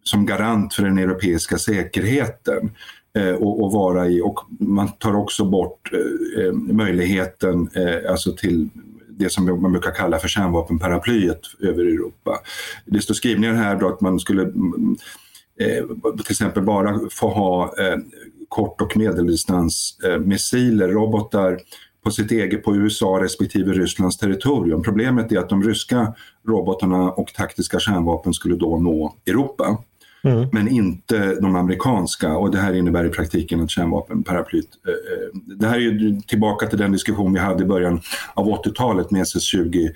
som 0.03 0.27
garant 0.27 0.75
för 0.75 0.83
den 0.83 0.99
europeiska 0.99 1.59
säkerheten 1.59 2.71
Eh, 3.19 3.35
och, 3.35 3.73
vara 3.73 4.09
i 4.09 4.21
och 4.21 4.41
man 4.61 4.89
tar 4.89 5.17
också 5.17 5.45
bort 5.45 5.93
eh, 5.93 6.45
eh, 6.45 6.53
möjligheten 6.53 7.69
alltså 8.09 8.33
till 8.33 8.69
det 9.19 9.31
som 9.31 9.61
man 9.63 9.73
brukar 9.73 9.91
kalla 9.91 10.19
för 10.19 10.29
kärnvapenparaplyet 10.29 11.41
över 11.61 11.85
Europa. 11.85 12.39
Det 12.87 13.01
står 13.01 13.15
skrivningar 13.15 13.55
här 13.55 13.77
då 13.77 13.89
att 13.89 14.01
man 14.01 14.21
skulle 14.21 14.43
mm, 14.43 14.97
eh, 15.61 15.85
till 16.13 16.31
exempel 16.31 16.63
bara 16.63 17.01
få 17.11 17.29
ha 17.29 17.65
eh, 17.79 17.97
kort 18.49 18.81
och 18.81 18.97
medeldistansmissiler, 18.97 20.89
eh, 20.89 20.93
robotar 20.93 21.59
på 22.05 22.11
sitt 22.11 22.33
eget, 22.33 22.65
på 22.65 22.77
USA 22.77 23.21
respektive 23.23 23.73
Rysslands 23.73 24.19
territorium. 24.19 24.83
Problemet 24.83 25.33
är 25.33 25.39
att 25.39 25.49
de 25.49 25.63
ryska 25.63 26.15
robotarna 26.49 27.11
och 27.11 27.35
taktiska 27.35 27.79
kärnvapen 27.79 28.35
skulle 28.35 28.57
då 28.57 28.79
nå 28.79 29.15
Europa. 29.27 29.79
Mm. 30.25 30.49
Men 30.53 30.69
inte 30.69 31.35
de 31.35 31.57
amerikanska 31.57 32.37
och 32.37 32.51
det 32.51 32.59
här 32.59 32.73
innebär 32.73 33.05
i 33.05 33.09
praktiken 33.09 33.61
att 33.61 33.71
kärnvapenparaplyt... 33.71 34.69
Eh, 34.87 34.93
eh, 34.93 35.57
det 35.59 35.67
här 35.67 35.77
är 35.77 35.81
ju 35.81 36.21
tillbaka 36.21 36.67
till 36.67 36.79
den 36.79 36.93
diskussion 36.93 37.33
vi 37.33 37.39
hade 37.39 37.63
i 37.63 37.67
början 37.67 38.01
av 38.35 38.47
80-talet 38.47 39.11
med 39.11 39.23
SS-20 39.23 39.91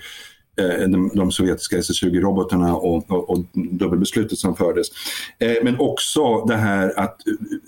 eh, 0.57 0.87
de, 0.89 1.11
de 1.15 1.31
sovjetiska 1.31 1.77
SS-20-robotarna 1.77 2.75
och, 2.75 3.11
och, 3.11 3.29
och 3.29 3.45
dubbelbeslutet 3.53 4.37
som 4.37 4.55
fördes. 4.55 4.87
Eh, 5.39 5.55
men 5.63 5.79
också 5.79 6.45
det 6.45 6.55
här 6.55 6.99
att 6.99 7.17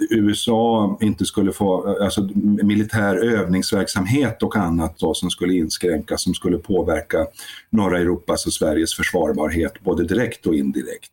USA 0.09 0.97
inte 1.01 1.25
skulle 1.25 1.51
få, 1.51 1.87
eh, 1.87 2.03
alltså 2.03 2.29
militär 2.63 3.15
övningsverksamhet 3.15 4.43
och 4.43 4.55
annat 4.55 4.99
då, 4.99 5.13
som 5.13 5.29
skulle 5.29 5.53
inskränkas, 5.53 6.23
som 6.23 6.33
skulle 6.33 6.57
påverka 6.57 7.27
norra 7.69 7.99
Europas 7.99 8.45
och 8.45 8.53
Sveriges 8.53 8.95
försvarbarhet 8.95 9.73
både 9.83 10.03
direkt 10.03 10.45
och 10.45 10.55
indirekt. 10.55 11.11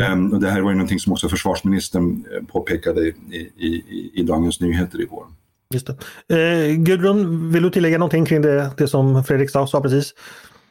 Um, 0.00 0.32
och 0.32 0.40
det 0.40 0.50
här 0.50 0.60
var 0.60 0.70
ju 0.70 0.76
någonting 0.76 1.00
som 1.00 1.12
också 1.12 1.28
försvarsministern 1.28 2.24
eh, 2.34 2.46
påpekade 2.46 3.00
i, 3.00 3.12
i, 3.56 4.10
i 4.14 4.22
Dagens 4.22 4.60
Nyheter 4.60 5.00
igår. 5.00 5.26
Just 5.74 5.86
det. 5.86 5.96
Eh, 6.36 6.74
Gudrun, 6.76 7.52
vill 7.52 7.62
du 7.62 7.70
tillägga 7.70 7.98
någonting 7.98 8.26
kring 8.26 8.42
det, 8.42 8.70
det 8.76 8.88
som 8.88 9.24
Fredrik 9.24 9.50
sa 9.50 9.80
precis? 9.82 10.14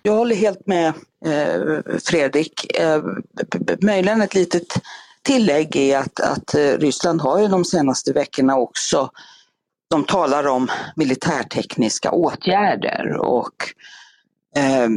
Jag 0.02 0.14
håller 0.14 0.36
helt 0.36 0.68
med 0.68 0.88
eh, 1.26 1.80
Fredrik. 2.04 2.78
Eh, 2.80 3.04
möjligen 3.82 4.22
ett 4.22 4.36
litet 4.36 4.74
tillägg 5.22 5.76
är 5.76 5.98
att, 5.98 6.20
att 6.20 6.56
eh, 6.56 6.78
Ryssland 6.80 7.22
har 7.22 7.42
ju 7.42 7.48
de 7.48 7.66
senaste 7.66 8.14
veckorna 8.14 8.58
också, 8.58 9.10
de 9.90 10.04
talar 10.04 10.48
om 10.48 10.68
militärtekniska 10.96 12.12
åtgärder 12.12 13.18
och 13.18 13.56
eh, 14.58 14.90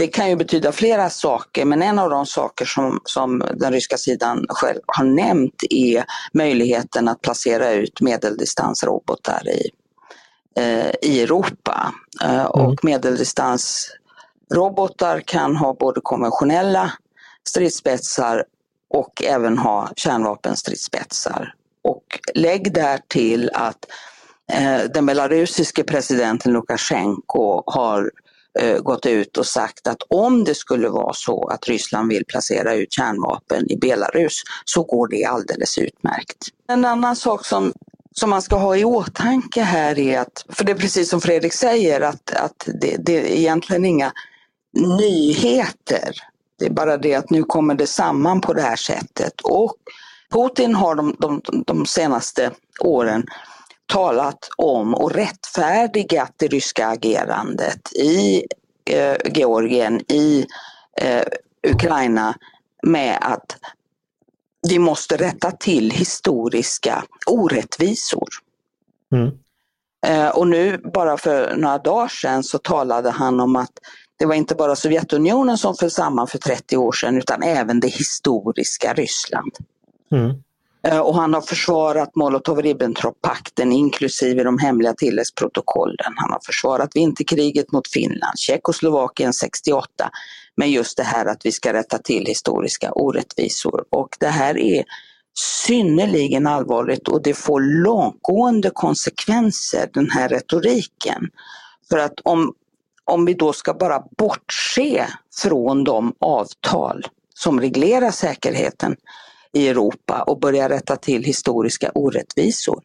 det 0.00 0.08
kan 0.08 0.28
ju 0.28 0.36
betyda 0.36 0.72
flera 0.72 1.10
saker, 1.10 1.64
men 1.64 1.82
en 1.82 1.98
av 1.98 2.10
de 2.10 2.26
saker 2.26 2.64
som, 2.64 3.00
som 3.04 3.42
den 3.54 3.72
ryska 3.72 3.96
sidan 3.96 4.46
själv 4.48 4.80
har 4.86 5.04
nämnt 5.04 5.62
är 5.70 6.04
möjligheten 6.32 7.08
att 7.08 7.20
placera 7.20 7.70
ut 7.70 8.00
medeldistansrobotar 8.00 9.48
i, 9.48 9.70
eh, 10.56 10.90
i 11.02 11.22
Europa. 11.22 11.94
Eh, 12.22 12.34
mm. 12.34 12.46
Och 12.46 12.84
medeldistansrobotar 12.84 15.20
kan 15.20 15.56
ha 15.56 15.74
både 15.74 16.00
konventionella 16.00 16.92
stridsspetsar 17.48 18.44
och 18.90 19.22
även 19.22 19.58
ha 19.58 19.88
kärnvapenstridsspetsar. 19.96 21.54
Och 21.84 22.04
lägg 22.34 22.74
där 22.74 23.00
till 23.08 23.50
att 23.54 23.86
eh, 24.52 24.80
den 24.94 25.06
belarusiske 25.06 25.84
presidenten 25.84 26.52
Lukasjenko 26.52 27.62
har 27.66 28.10
Eh, 28.58 28.78
gått 28.78 29.06
ut 29.06 29.36
och 29.36 29.46
sagt 29.46 29.86
att 29.86 30.02
om 30.08 30.44
det 30.44 30.54
skulle 30.54 30.88
vara 30.88 31.12
så 31.14 31.48
att 31.48 31.68
Ryssland 31.68 32.08
vill 32.08 32.24
placera 32.24 32.74
ut 32.74 32.92
kärnvapen 32.92 33.70
i 33.70 33.76
Belarus 33.76 34.42
så 34.64 34.82
går 34.82 35.08
det 35.08 35.24
alldeles 35.24 35.78
utmärkt. 35.78 36.48
En 36.68 36.84
annan 36.84 37.16
sak 37.16 37.46
som 37.46 37.72
som 38.12 38.30
man 38.30 38.42
ska 38.42 38.56
ha 38.56 38.76
i 38.76 38.84
åtanke 38.84 39.62
här 39.62 39.98
är 39.98 40.20
att, 40.20 40.44
för 40.48 40.64
det 40.64 40.72
är 40.72 40.76
precis 40.76 41.10
som 41.10 41.20
Fredrik 41.20 41.52
säger, 41.52 42.00
att, 42.00 42.30
att 42.30 42.68
det, 42.80 42.96
det 42.96 43.16
är 43.16 43.36
egentligen 43.38 43.84
inga 43.84 44.12
nyheter. 44.98 46.14
Det 46.58 46.66
är 46.66 46.70
bara 46.70 46.96
det 46.96 47.14
att 47.14 47.30
nu 47.30 47.42
kommer 47.42 47.74
det 47.74 47.86
samman 47.86 48.40
på 48.40 48.52
det 48.52 48.62
här 48.62 48.76
sättet. 48.76 49.40
Och 49.40 49.74
Putin 50.32 50.74
har 50.74 50.94
de, 50.94 51.16
de, 51.18 51.42
de 51.66 51.86
senaste 51.86 52.50
åren 52.80 53.24
talat 53.90 54.48
om 54.56 54.94
och 54.94 55.12
rättfärdigat 55.12 56.32
det 56.36 56.46
ryska 56.46 56.86
agerandet 56.86 57.92
i 57.92 58.44
eh, 58.84 59.16
Georgien, 59.24 60.00
i 60.12 60.46
eh, 61.00 61.22
Ukraina 61.66 62.34
med 62.82 63.18
att 63.20 63.56
vi 64.68 64.78
måste 64.78 65.16
rätta 65.16 65.50
till 65.50 65.90
historiska 65.90 67.04
orättvisor. 67.26 68.28
Mm. 69.12 69.30
Eh, 70.06 70.28
och 70.28 70.48
nu 70.48 70.78
bara 70.94 71.16
för 71.16 71.56
några 71.56 71.78
dagar 71.78 72.08
sedan 72.08 72.42
så 72.42 72.58
talade 72.58 73.10
han 73.10 73.40
om 73.40 73.56
att 73.56 73.72
det 74.18 74.26
var 74.26 74.34
inte 74.34 74.54
bara 74.54 74.76
Sovjetunionen 74.76 75.58
som 75.58 75.74
föll 75.74 75.90
samman 75.90 76.26
för 76.26 76.38
30 76.38 76.76
år 76.76 76.92
sedan 76.92 77.16
utan 77.16 77.42
även 77.42 77.80
det 77.80 77.88
historiska 77.88 78.94
Ryssland. 78.94 79.52
Mm. 80.12 80.42
Eh, 80.82 80.98
och 80.98 81.14
han 81.14 81.34
har 81.34 81.40
försvarat 81.40 82.10
Molotov-Ribbentrop-pakten 82.14 83.72
inklusive 83.72 84.44
de 84.44 84.58
hemliga 84.58 84.94
tilläggsprotokollen. 84.94 86.12
Han 86.16 86.32
har 86.32 86.40
försvarat 86.46 86.90
vinterkriget 86.94 87.72
mot 87.72 87.88
Finland, 87.88 88.38
Tjeckoslovakien 88.38 89.32
68 89.32 90.10
med 90.56 90.70
just 90.70 90.96
det 90.96 91.02
här 91.02 91.26
att 91.26 91.46
vi 91.46 91.52
ska 91.52 91.72
rätta 91.72 91.98
till 91.98 92.26
historiska 92.26 92.92
orättvisor. 92.92 93.84
Och 93.90 94.08
det 94.20 94.28
här 94.28 94.58
är 94.58 94.84
synnerligen 95.66 96.46
allvarligt 96.46 97.08
och 97.08 97.22
det 97.22 97.34
får 97.34 97.60
långtgående 97.60 98.70
konsekvenser, 98.70 99.90
den 99.92 100.10
här 100.10 100.28
retoriken. 100.28 101.30
För 101.90 101.98
att 101.98 102.20
om, 102.22 102.54
om 103.04 103.24
vi 103.24 103.34
då 103.34 103.52
ska 103.52 103.74
bara 103.74 104.02
bortse 104.18 105.06
från 105.42 105.84
de 105.84 106.14
avtal 106.20 107.06
som 107.34 107.60
reglerar 107.60 108.10
säkerheten 108.10 108.96
i 109.52 109.68
Europa 109.68 110.22
och 110.22 110.40
börja 110.40 110.68
rätta 110.68 110.96
till 110.96 111.24
historiska 111.24 111.90
orättvisor, 111.94 112.82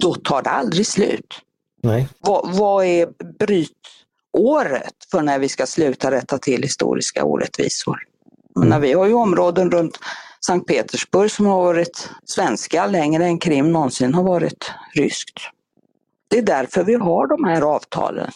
då 0.00 0.14
tar 0.14 0.42
det 0.42 0.50
aldrig 0.50 0.86
slut. 0.86 1.34
Nej. 1.82 2.08
Vad, 2.20 2.54
vad 2.54 2.84
är 2.84 3.08
brytåret 3.38 4.94
för 5.10 5.22
när 5.22 5.38
vi 5.38 5.48
ska 5.48 5.66
sluta 5.66 6.10
rätta 6.10 6.38
till 6.38 6.62
historiska 6.62 7.24
orättvisor? 7.24 7.98
Mm. 8.56 8.68
Men 8.68 8.80
vi 8.80 8.92
har 8.92 9.06
ju 9.06 9.14
områden 9.14 9.70
runt 9.70 9.98
Sankt 10.46 10.66
Petersburg 10.66 11.30
som 11.30 11.46
har 11.46 11.62
varit 11.62 12.10
svenska 12.24 12.86
längre 12.86 13.24
än 13.24 13.38
Krim 13.38 13.72
någonsin 13.72 14.14
har 14.14 14.22
varit 14.22 14.72
ryskt. 14.94 15.38
Det 16.28 16.38
är 16.38 16.42
därför 16.42 16.84
vi 16.84 16.94
har 16.94 17.26
de 17.26 17.44
här 17.44 17.62
avtalen. 17.62 18.30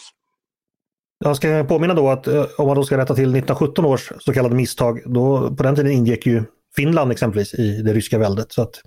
Jag 1.19 1.35
ska 1.35 1.63
påminna 1.63 1.93
då 1.93 2.09
att 2.09 2.27
eh, 2.27 2.45
om 2.57 2.67
man 2.67 2.75
då 2.75 2.83
ska 2.83 2.97
rätta 2.97 3.15
till 3.15 3.23
1917 3.23 3.85
års 3.85 4.11
så 4.19 4.33
kallade 4.33 4.55
misstag, 4.55 5.01
då 5.05 5.55
på 5.55 5.63
den 5.63 5.75
tiden 5.75 5.91
ingick 5.91 6.25
ju 6.25 6.43
Finland 6.75 7.11
exempelvis 7.11 7.53
i 7.53 7.81
det 7.81 7.93
ryska 7.93 8.17
väldet. 8.17 8.51
Så 8.51 8.61
att 8.61 8.81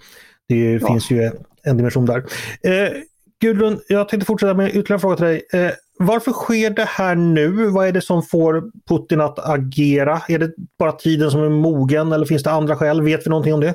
det 0.48 0.72
ja. 0.72 0.86
finns 0.86 1.10
ju 1.10 1.30
en 1.62 1.76
dimension 1.76 2.06
där. 2.06 2.24
Eh, 2.62 2.92
Gudrun, 3.40 3.80
jag 3.88 4.08
tänkte 4.08 4.26
fortsätta 4.26 4.54
med 4.54 4.68
ytterligare 4.68 4.94
en 4.94 5.00
fråga 5.00 5.16
till 5.16 5.24
dig. 5.24 5.46
Eh, 5.52 5.72
varför 5.98 6.32
sker 6.32 6.70
det 6.70 6.84
här 6.84 7.14
nu? 7.14 7.66
Vad 7.66 7.88
är 7.88 7.92
det 7.92 8.00
som 8.00 8.22
får 8.22 8.62
Putin 8.88 9.20
att 9.20 9.38
agera? 9.38 10.22
Är 10.28 10.38
det 10.38 10.50
bara 10.78 10.92
tiden 10.92 11.30
som 11.30 11.42
är 11.42 11.48
mogen 11.48 12.12
eller 12.12 12.26
finns 12.26 12.42
det 12.42 12.50
andra 12.50 12.76
skäl? 12.76 13.02
Vet 13.02 13.26
vi 13.26 13.30
någonting 13.30 13.54
om 13.54 13.60
det? 13.60 13.74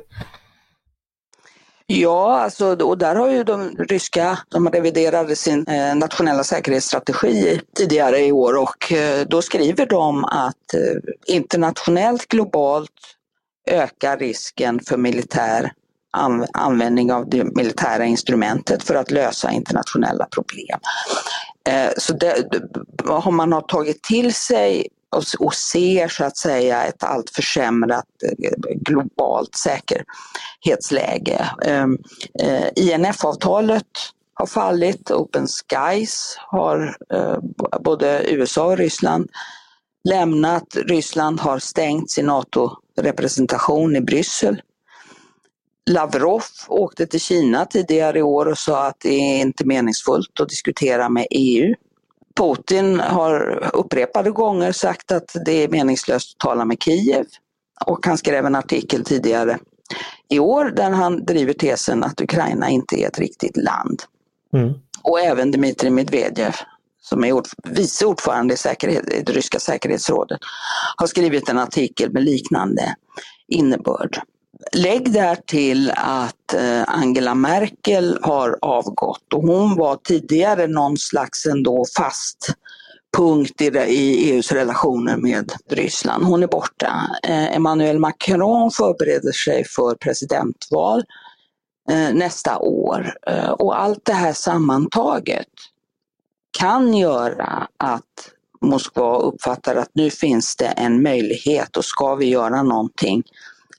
Ja, 1.86 2.40
alltså, 2.40 2.66
och 2.66 2.98
där 2.98 3.16
har 3.16 3.30
ju 3.30 3.44
de 3.44 3.70
ryska, 3.78 4.40
de 4.50 4.70
reviderade 4.70 5.36
sin 5.36 5.68
eh, 5.68 5.96
nationella 5.96 6.44
säkerhetsstrategi 6.44 7.62
tidigare 7.78 8.20
i 8.20 8.32
år 8.32 8.58
och 8.58 8.92
eh, 8.92 9.28
då 9.28 9.42
skriver 9.42 9.86
de 9.86 10.26
att 10.26 10.74
eh, 10.74 11.36
internationellt, 11.36 12.28
globalt 12.28 12.90
ökar 13.66 14.18
risken 14.18 14.80
för 14.80 14.98
militär 14.98 15.74
användning 16.54 17.14
av 17.14 17.30
det 17.30 17.44
militära 17.44 18.06
instrumentet 18.06 18.84
för 18.84 18.96
att 18.96 19.12
lösa 19.12 19.52
internationella 19.52 20.26
problem. 20.26 20.80
Eh, 21.70 21.90
så 21.98 22.14
det, 22.14 22.46
har 23.06 23.32
man 23.32 23.54
har 23.54 23.62
tagit 23.62 24.04
till 24.04 24.34
sig 24.34 24.88
och 25.40 25.54
ser 25.54 26.08
så 26.08 26.26
att 26.26 26.38
säga 26.38 26.84
ett 26.84 27.04
allt 27.04 27.30
försämrat 27.30 28.06
eh, 28.24 28.52
globalt 28.76 29.56
säkerhetsläge. 29.56 31.50
Ehm, 31.66 31.98
eh, 32.42 32.68
INF-avtalet 32.76 33.88
har 34.34 34.46
fallit, 34.46 35.12
Open 35.12 35.48
Skies 35.48 36.36
har 36.40 36.98
eh, 37.14 37.38
både 37.80 38.32
USA 38.32 38.66
och 38.66 38.78
Ryssland 38.78 39.30
lämnat. 40.10 40.76
Ryssland 40.76 41.40
har 41.40 41.60
stängt 41.60 42.12
sin 42.12 42.30
NATO-representation 42.98 43.96
i 43.96 44.02
Bryssel. 44.02 44.62
Lavrov 45.90 46.44
åkte 46.68 47.06
till 47.06 47.20
Kina 47.20 47.66
tidigare 47.66 48.20
i 48.20 48.22
år 48.22 48.46
och 48.46 48.58
sa 48.58 48.88
att 48.88 49.00
det 49.00 49.10
är 49.10 49.42
inte 49.42 49.66
meningsfullt 49.66 50.40
att 50.40 50.50
diskutera 50.50 51.10
med 51.10 51.28
EU. 51.32 51.76
Putin 52.36 53.00
har 53.00 53.70
upprepade 53.74 54.32
gånger 54.32 54.72
sagt 54.72 55.12
att 55.12 55.36
det 55.46 55.52
är 55.52 55.68
meningslöst 55.68 56.36
att 56.36 56.40
tala 56.40 56.66
med 56.66 56.84
Kiev 56.84 57.26
och 57.86 58.06
han 58.06 58.18
skrev 58.18 58.46
en 58.46 58.56
artikel 58.56 59.04
tidigare 59.04 59.60
i 60.30 60.40
år 60.40 60.66
där 60.66 60.92
han 60.92 61.26
driver 61.26 61.54
tesen 61.54 62.04
att 62.04 62.22
Ukraina 62.22 62.70
inte 62.70 62.96
är 62.96 63.08
ett 63.08 63.20
riktigt 63.20 63.58
land. 63.58 64.04
Mm. 64.54 64.74
Och 65.02 65.20
även 65.20 65.52
Dmitrij 65.52 65.92
Medvedev 65.92 66.56
som 67.04 67.24
är 67.24 67.42
vice 67.64 68.06
ordförande 68.06 68.54
i, 68.54 68.58
säkerhet, 68.58 69.14
i 69.14 69.22
det 69.22 69.32
ryska 69.32 69.60
säkerhetsrådet, 69.60 70.40
har 70.98 71.08
skrivit 71.08 71.50
en 71.50 71.60
artikel 71.60 72.12
med 72.12 72.24
liknande 72.24 72.96
innebörd. 73.48 74.22
Lägg 74.76 75.14
där 75.14 75.36
till 75.36 75.92
att 75.96 76.54
eh, 76.54 76.84
Angela 76.88 77.36
Merkel 77.36 78.20
har 78.22 78.58
avgått 78.62 79.34
och 79.34 79.42
hon 79.42 79.76
var 79.76 79.96
tidigare 79.96 80.68
någon 80.68 80.98
slags 80.98 81.46
ändå 81.46 81.86
fast 81.98 82.54
punkt 83.18 83.62
i, 83.62 83.68
EUs 84.32 84.52
e 84.52 84.56
relationer 84.56 85.18
med 85.18 85.52
Ryssland. 85.70 86.26
Hon 86.26 86.44
är 86.44 86.48
borta. 86.48 86.94
Eh, 87.24 87.56
Emmanuel 87.56 88.00
Macron 88.00 88.72
förbereder 88.72 89.32
sig 89.32 89.66
för 89.66 89.96
presidentval 89.96 91.04
eh, 91.90 92.14
nästa 92.14 92.58
år 92.58 93.14
och 93.60 93.82
allt 93.82 94.06
det 94.06 94.14
här 94.14 94.34
sammantaget 94.34 95.48
kan 96.60 96.94
göra 96.94 97.68
att 97.78 98.32
Moskva 98.62 99.18
uppfattar 99.18 99.76
att 99.76 99.90
nu 99.94 100.10
finns 100.10 100.56
det 100.56 100.66
en 100.66 101.04
möjlighet 101.04 101.78
och 101.78 101.86
ska 101.86 102.16
vi 102.16 102.30
göra 102.30 102.64
någonting 102.64 103.24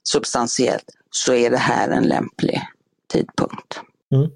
substantiellt 0.03 0.85
så 1.11 1.33
är 1.33 1.49
det 1.49 1.57
här 1.57 1.89
en 1.89 2.03
lämplig 2.03 2.61
tidpunkt. 3.13 3.81
Mm. 4.13 4.29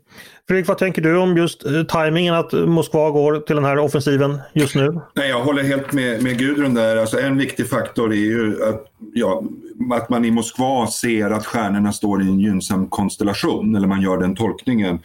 Fredrik, 0.47 0.67
vad 0.67 0.77
tänker 0.77 1.01
du 1.01 1.17
om 1.17 1.37
just 1.37 1.65
eh, 1.65 1.83
tajmingen 1.83 2.33
att 2.33 2.53
Moskva 2.53 3.09
går 3.09 3.39
till 3.39 3.55
den 3.55 3.65
här 3.65 3.77
offensiven 3.77 4.39
just 4.53 4.75
nu? 4.75 5.01
Nej, 5.15 5.29
jag 5.29 5.43
håller 5.43 5.63
helt 5.63 5.93
med, 5.93 6.23
med 6.23 6.37
Gudrun 6.39 6.73
där. 6.73 6.97
Alltså, 6.97 7.19
en 7.19 7.37
viktig 7.37 7.69
faktor 7.69 8.11
är 8.11 8.15
ju 8.15 8.63
att, 8.63 8.85
ja, 9.13 9.43
att 9.93 10.09
man 10.09 10.25
i 10.25 10.31
Moskva 10.31 10.87
ser 10.87 11.29
att 11.29 11.45
stjärnorna 11.45 11.93
står 11.93 12.21
i 12.21 12.25
en 12.25 12.39
gynnsam 12.39 12.87
konstellation, 12.87 13.75
eller 13.75 13.87
man 13.87 14.01
gör 14.01 14.17
den 14.17 14.35
tolkningen. 14.35 14.99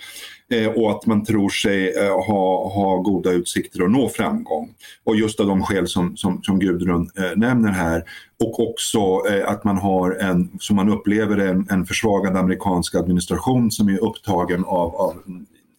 Eh, 0.55 0.69
och 0.69 0.91
att 0.91 1.07
man 1.07 1.25
tror 1.25 1.49
sig 1.49 1.97
eh, 1.97 2.27
ha, 2.27 2.69
ha 2.69 2.97
goda 2.97 3.31
utsikter 3.31 3.85
att 3.85 3.91
nå 3.91 4.09
framgång. 4.09 4.75
Och 5.05 5.17
just 5.17 5.41
av 5.41 5.47
de 5.47 5.63
skäl 5.63 5.89
som, 5.89 6.17
som, 6.17 6.43
som 6.43 6.59
Gudrun 6.59 7.11
eh, 7.17 7.37
nämner 7.37 7.71
här. 7.71 8.05
Och 8.45 8.69
också 8.69 9.19
att 9.47 9.65
man 9.65 9.77
har 9.77 10.11
en, 10.11 10.51
som 10.61 10.77
man 10.77 10.89
upplever 10.89 11.39
en, 11.39 11.67
en 11.71 11.87
försvagad 11.87 12.37
amerikansk 12.37 12.95
administration 12.95 13.71
som 13.71 13.89
är 13.89 14.05
upptagen 14.05 14.65
av, 14.65 14.97
av 14.97 15.15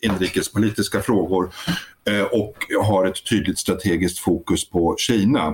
inrikespolitiska 0.02 1.02
frågor 1.02 1.50
och 2.32 2.56
har 2.84 3.06
ett 3.06 3.30
tydligt 3.30 3.60
strategiskt 3.60 4.20
fokus 4.20 4.70
på 4.70 4.96
Kina. 4.98 5.54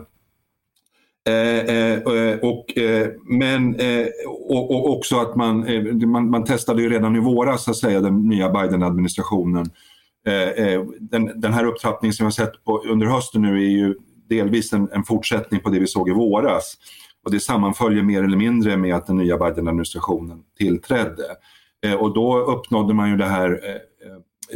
Eh, 1.29 1.75
eh, 1.75 1.93
eh, 1.93 2.39
och, 2.39 2.65
men 3.25 3.75
och, 4.27 4.71
och, 4.71 4.97
också 4.97 5.17
att 5.17 5.35
man, 5.35 5.65
man, 6.05 6.29
man, 6.29 6.43
testade 6.43 6.81
ju 6.81 6.89
redan 6.89 7.15
i 7.15 7.19
våras 7.19 7.63
så 7.63 7.71
att 7.71 7.77
säga, 7.77 8.01
den 8.01 8.27
nya 8.27 8.49
Biden-administrationen. 8.49 9.65
Den, 10.99 11.41
den, 11.41 11.53
här 11.53 11.65
upptrappningen 11.65 12.13
som 12.13 12.23
vi 12.23 12.25
har 12.25 12.31
sett 12.31 12.63
på, 12.63 12.83
under 12.87 13.07
hösten 13.07 13.41
nu 13.41 13.55
är 13.55 13.69
ju 13.69 13.95
delvis 14.29 14.73
en, 14.73 14.89
en, 14.91 15.03
fortsättning 15.03 15.59
på 15.59 15.69
det 15.69 15.79
vi 15.79 15.87
såg 15.87 16.09
i 16.09 16.13
våras. 16.13 16.73
Och 17.25 17.31
det 17.31 17.39
sammanföljer 17.39 18.03
mer 18.03 18.23
eller 18.23 18.37
mindre 18.37 18.77
med 18.77 18.95
att 18.95 19.07
den 19.07 19.17
nya 19.17 19.37
Biden-administrationen 19.37 20.39
tillträdde. 20.57 21.23
Och 21.99 22.13
då 22.13 22.39
uppnådde 22.39 22.93
man 22.93 23.09
ju 23.09 23.17
det 23.17 23.25
här 23.25 23.59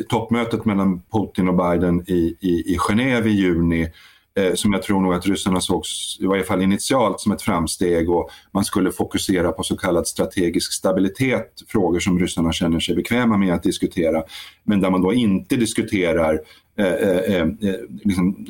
toppmötet 0.10 0.66
mellan 0.66 1.02
Putin 1.12 1.50
och 1.50 1.56
Biden 1.56 2.04
i, 2.08 2.38
i, 2.42 2.74
i 2.74 2.78
Genève 2.78 3.26
i 3.26 3.32
juni 3.32 3.92
eh, 4.40 4.54
som 4.54 4.74
jag 4.74 4.84
tror 4.84 5.02
nog 5.02 5.14
att 5.14 5.26
ryssarna 5.26 5.62
såg, 5.62 5.84
i 6.20 6.26
varje 6.26 6.44
fall 6.44 6.62
initialt, 6.62 7.20
som 7.20 7.32
ett 7.32 7.42
framsteg 7.42 8.10
och 8.10 8.30
man 8.52 8.66
skulle 8.66 8.92
fokusera 8.92 9.52
på 9.52 9.64
så 9.64 9.78
kallad 9.78 10.08
strategisk 10.08 10.74
stabilitet, 10.74 11.64
frågor 11.68 12.00
som 12.00 12.20
ryssarna 12.20 12.52
känner 12.52 12.80
sig 12.80 12.96
bekväma 12.96 13.38
med 13.38 13.54
att 13.54 13.64
diskutera, 13.64 14.24
men 14.64 14.82
där 14.82 14.90
man 14.90 15.02
då 15.02 15.14
inte 15.14 15.56
diskuterar 15.56 16.40
eh, 16.78 16.86
eh, 16.86 17.36
eh, 17.36 17.42
eh 17.42 17.76
liksom, 18.04 18.46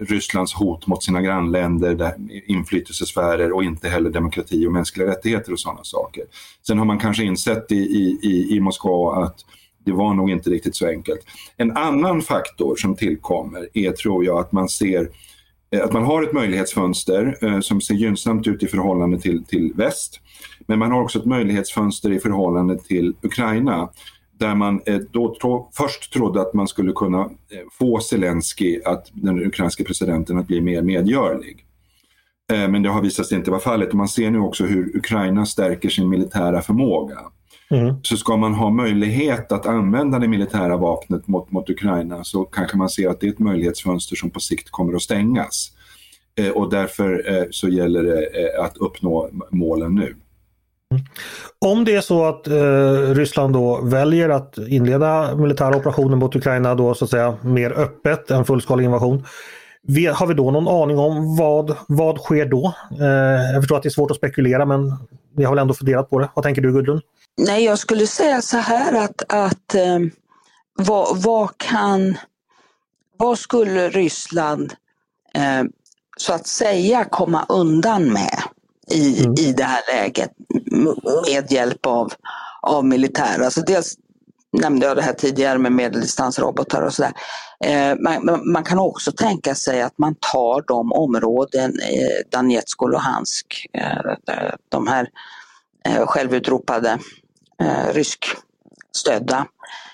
Rysslands 0.00 0.54
hot 0.54 0.86
mot 0.86 1.02
sina 1.02 1.22
grannländer, 1.22 1.94
där, 1.94 2.14
inflytelsesfärer 2.46 3.52
och 3.52 3.64
inte 3.64 3.88
heller 3.88 4.10
demokrati 4.10 4.66
och 4.66 4.72
mänskliga 4.72 5.08
rättigheter 5.08 5.52
och 5.52 5.60
sådana 5.60 5.84
saker. 5.84 6.24
Sen 6.66 6.78
har 6.78 6.84
man 6.84 6.98
kanske 6.98 7.24
insett 7.24 7.72
i, 7.72 7.76
i, 8.22 8.56
i 8.56 8.60
Moskva 8.60 9.24
att 9.24 9.44
det 9.86 9.92
var 9.92 10.14
nog 10.14 10.30
inte 10.30 10.50
riktigt 10.50 10.76
så 10.76 10.86
enkelt. 10.86 11.20
En 11.56 11.76
annan 11.76 12.22
faktor 12.22 12.76
som 12.76 12.96
tillkommer 12.96 13.68
är, 13.74 13.92
tror 13.92 14.24
jag, 14.24 14.38
att 14.38 14.52
man 14.52 14.68
ser 14.68 15.08
eh, 15.70 15.84
att 15.84 15.92
man 15.92 16.04
har 16.04 16.22
ett 16.22 16.32
möjlighetsfönster 16.32 17.38
eh, 17.42 17.60
som 17.60 17.80
ser 17.80 17.94
gynnsamt 17.94 18.46
ut 18.46 18.62
i 18.62 18.66
förhållande 18.66 19.20
till, 19.20 19.44
till 19.44 19.72
väst. 19.74 20.20
Men 20.66 20.78
man 20.78 20.92
har 20.92 21.02
också 21.02 21.18
ett 21.18 21.24
möjlighetsfönster 21.24 22.12
i 22.12 22.18
förhållande 22.18 22.78
till 22.78 23.14
Ukraina 23.22 23.88
där 24.38 24.54
man 24.54 24.80
eh, 24.86 24.98
då 25.10 25.36
tro, 25.40 25.70
först 25.72 26.12
trodde 26.12 26.40
att 26.40 26.54
man 26.54 26.68
skulle 26.68 26.92
kunna 26.92 27.20
eh, 27.20 27.28
få 27.78 28.00
Zelensky, 28.00 28.80
att, 28.84 29.10
den 29.12 29.46
ukrainska 29.46 29.84
presidenten, 29.84 30.38
att 30.38 30.46
bli 30.46 30.60
mer 30.60 30.82
medgörlig. 30.82 31.66
Eh, 32.52 32.68
men 32.68 32.82
det 32.82 32.88
har 32.88 33.02
visat 33.02 33.26
sig 33.26 33.38
inte 33.38 33.50
vara 33.50 33.60
fallet 33.60 33.88
och 33.88 33.94
man 33.94 34.08
ser 34.08 34.30
nu 34.30 34.38
också 34.38 34.64
hur 34.64 34.96
Ukraina 34.96 35.46
stärker 35.46 35.88
sin 35.88 36.08
militära 36.08 36.62
förmåga. 36.62 37.18
Mm. 37.70 37.94
Så 38.02 38.16
ska 38.16 38.36
man 38.36 38.54
ha 38.54 38.70
möjlighet 38.70 39.52
att 39.52 39.66
använda 39.66 40.18
det 40.18 40.28
militära 40.28 40.76
vapnet 40.76 41.28
mot, 41.28 41.50
mot 41.50 41.70
Ukraina 41.70 42.24
så 42.24 42.44
kanske 42.44 42.76
man 42.76 42.88
ser 42.88 43.08
att 43.08 43.20
det 43.20 43.26
är 43.26 43.30
ett 43.30 43.38
möjlighetsfönster 43.38 44.16
som 44.16 44.30
på 44.30 44.40
sikt 44.40 44.70
kommer 44.70 44.94
att 44.94 45.02
stängas. 45.02 45.72
Eh, 46.38 46.50
och 46.50 46.70
därför 46.70 47.36
eh, 47.36 47.44
så 47.50 47.68
gäller 47.68 48.02
det 48.02 48.24
eh, 48.24 48.64
att 48.64 48.76
uppnå 48.76 49.30
målen 49.50 49.94
nu. 49.94 50.14
Mm. 50.90 51.04
Om 51.58 51.84
det 51.84 51.94
är 51.94 52.00
så 52.00 52.24
att 52.24 52.46
eh, 52.46 53.14
Ryssland 53.14 53.54
då 53.54 53.80
väljer 53.82 54.28
att 54.28 54.58
inleda 54.58 55.36
militära 55.36 55.76
operationer 55.76 56.16
mot 56.16 56.36
Ukraina 56.36 56.74
då 56.74 56.94
så 56.94 57.04
att 57.04 57.10
säga 57.10 57.36
mer 57.42 57.70
öppet 57.70 58.30
än 58.30 58.44
fullskalig 58.44 58.84
invasion. 58.84 59.24
Vi, 59.82 60.06
har 60.06 60.26
vi 60.26 60.34
då 60.34 60.50
någon 60.50 60.68
aning 60.68 60.98
om 60.98 61.36
vad, 61.36 61.76
vad 61.88 62.18
sker 62.18 62.46
då? 62.46 62.74
Eh, 63.00 63.52
jag 63.52 63.62
förstår 63.62 63.76
att 63.76 63.82
det 63.82 63.88
är 63.88 63.90
svårt 63.90 64.10
att 64.10 64.16
spekulera 64.16 64.66
men 64.66 64.92
vi 65.36 65.44
har 65.44 65.52
väl 65.52 65.58
ändå 65.58 65.74
funderat 65.74 66.10
på 66.10 66.18
det. 66.18 66.28
Vad 66.34 66.42
tänker 66.42 66.62
du 66.62 66.72
Gudrun? 66.72 67.00
Nej, 67.36 67.64
jag 67.64 67.78
skulle 67.78 68.06
säga 68.06 68.42
så 68.42 68.56
här 68.56 68.92
att, 69.04 69.32
att 69.32 69.74
eh, 69.74 69.98
vad, 70.78 71.22
vad, 71.22 71.58
kan, 71.58 72.18
vad 73.16 73.38
skulle 73.38 73.88
Ryssland 73.88 74.74
eh, 75.34 75.64
så 76.16 76.32
att 76.32 76.46
säga 76.46 77.04
komma 77.04 77.46
undan 77.48 78.12
med 78.12 78.42
i, 78.90 79.24
mm. 79.24 79.34
i 79.38 79.52
det 79.52 79.64
här 79.64 79.80
läget 79.94 80.30
med 81.26 81.52
hjälp 81.52 81.86
av, 81.86 82.12
av 82.62 82.84
militär? 82.84 83.42
Alltså 83.44 83.60
dels 83.60 83.94
nämnde 84.52 84.86
jag 84.86 84.96
det 84.96 85.02
här 85.02 85.12
tidigare 85.12 85.58
med 85.58 85.72
medeldistansrobotar 85.72 86.82
och 86.82 86.94
sådär. 86.94 87.12
Eh, 87.64 87.94
man, 88.00 88.52
man, 88.52 88.64
kan 88.64 88.78
också 88.78 89.12
tänka 89.12 89.54
sig 89.54 89.82
att 89.82 89.98
man 89.98 90.14
tar 90.14 90.64
de 90.66 90.92
områden, 90.92 91.70
eh, 91.70 92.30
Donetsk 92.30 92.82
och 92.82 92.90
Luhansk, 92.90 93.66
eh, 93.72 94.14
de 94.68 94.86
här 94.86 95.08
eh, 95.84 96.06
självutropade 96.06 96.98
eh, 97.62 97.92
ryskstödda 97.92 99.46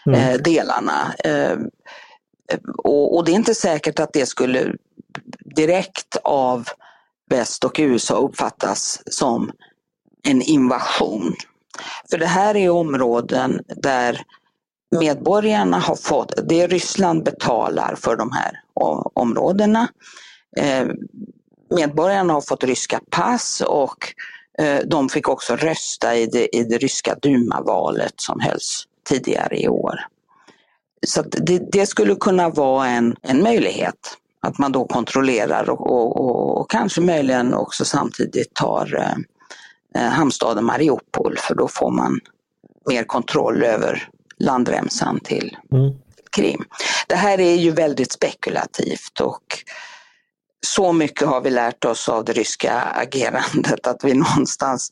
mm. 0.07 0.21
eh, 0.21 0.41
delarna. 0.41 1.15
Eh, 1.25 1.59
och, 2.77 3.17
och, 3.17 3.25
det 3.25 3.33
är 3.33 3.37
inte 3.37 3.55
säkert 3.55 4.01
att 4.01 4.13
det 4.13 4.27
skulle 4.27 4.75
direkt 5.57 6.17
av 6.25 6.69
väst 7.31 7.65
och 7.65 7.77
USA 7.79 8.15
uppfattas 8.15 9.03
som 9.07 9.51
en 10.29 10.43
invasion. 10.43 11.35
För 12.11 12.19
det 12.19 12.27
här 12.27 12.57
är 12.57 12.71
områden 12.71 13.61
där 13.77 14.23
medborgarna 15.01 15.79
har 15.79 15.97
fått, 15.97 16.49
det 16.49 16.67
Ryssland 16.67 17.25
betalar 17.25 17.95
för 17.95 18.17
de 18.17 18.33
här 18.33 18.61
områdena. 19.15 19.89
Eh, 20.57 20.87
medborgarna 21.77 22.33
har 22.33 22.41
fått 22.41 22.65
ryska 22.65 23.01
pass 23.11 23.63
och 23.67 24.15
de 24.85 25.09
fick 25.09 25.29
också 25.29 25.57
rösta 25.57 26.17
i 26.17 26.27
det, 26.27 26.57
i 26.57 26.65
det 26.65 26.79
ryska 26.79 27.15
Duma-valet 27.23 28.15
som 28.17 28.41
hölls 28.41 28.85
tidigare 29.09 29.61
i 29.61 29.69
år. 29.69 30.01
Så 31.07 31.23
det, 31.23 31.73
det, 31.73 31.87
skulle 31.87 32.15
kunna 32.15 32.49
vara 32.49 32.87
en, 32.87 33.17
en 33.23 33.43
möjlighet 33.43 34.17
att 34.41 34.59
man 34.59 34.73
då 34.73 34.85
kontrollerar 34.85 35.71
och, 35.71 35.91
och, 35.91 36.17
och, 36.17 36.61
och 36.61 36.71
kanske 36.71 37.01
möjligen 37.01 37.55
också 37.55 37.85
samtidigt 37.85 38.55
tar 38.55 38.97
eh, 38.99 40.03
eh, 40.03 40.11
hamnstaden 40.11 40.65
Mariupol 40.65 41.37
för 41.39 41.55
då 41.55 41.69
får 41.69 41.91
man 41.91 42.21
mer 42.89 43.05
kontroll 43.05 43.63
över 43.63 44.09
landremsan 44.39 45.21
till 45.21 45.57
mm. 45.73 45.93
Krim. 46.37 46.65
Det 47.07 47.17
här 47.17 47.41
är 47.41 47.55
ju 47.55 47.71
väldigt 47.71 48.13
spekulativt 48.13 49.21
och 49.21 49.43
så 50.67 50.93
mycket 50.93 51.29
har 51.29 51.41
vi 51.41 51.51
lärt 51.51 51.85
oss 51.85 52.09
av 52.09 52.25
det 52.25 52.33
ryska 52.33 52.81
agerandet 52.81 53.87
att 53.87 54.05
vi 54.05 54.15
någonstans 54.15 54.91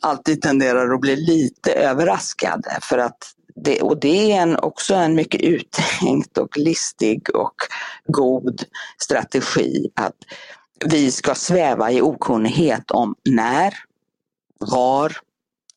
alltid 0.00 0.42
tenderar 0.42 0.94
att 0.94 1.00
bli 1.00 1.16
lite 1.16 1.72
överraskade. 1.72 2.78
För 2.82 2.98
att 2.98 3.18
det, 3.54 3.82
och 3.82 4.00
det 4.00 4.32
är 4.32 4.42
en, 4.42 4.56
också 4.56 4.94
en 4.94 5.14
mycket 5.14 5.40
uttänkt 5.40 6.38
och 6.38 6.56
listig 6.56 7.34
och 7.34 7.54
god 8.06 8.62
strategi 9.02 9.90
att 9.94 10.16
vi 10.86 11.10
ska 11.10 11.34
sväva 11.34 11.90
i 11.90 12.00
okunnighet 12.00 12.90
om 12.90 13.14
när, 13.24 13.74
var, 14.58 15.16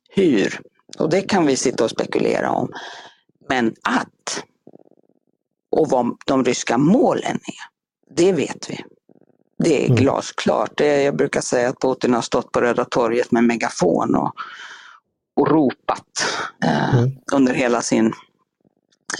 hur, 0.09 0.61
och 0.97 1.09
det 1.09 1.21
kan 1.21 1.45
vi 1.45 1.55
sitta 1.55 1.83
och 1.83 1.89
spekulera 1.89 2.51
om. 2.51 2.71
Men 3.49 3.75
att, 3.81 4.43
och 5.71 5.89
vad 5.89 6.17
de 6.25 6.43
ryska 6.43 6.77
målen 6.77 7.35
är, 7.35 8.15
det 8.15 8.31
vet 8.31 8.69
vi. 8.69 8.83
Det 9.63 9.83
är 9.83 9.85
mm. 9.85 9.95
glasklart. 9.95 10.79
Jag 10.79 11.15
brukar 11.15 11.41
säga 11.41 11.69
att 11.69 11.81
Putin 11.81 12.13
har 12.13 12.21
stått 12.21 12.51
på 12.51 12.61
Röda 12.61 12.85
torget 12.85 13.31
med 13.31 13.43
megafon 13.43 14.15
och, 14.15 14.33
och 15.35 15.51
ropat 15.51 16.03
eh, 16.65 16.95
mm. 16.95 17.11
under 17.33 17.53
hela 17.53 17.81
sin 17.81 18.13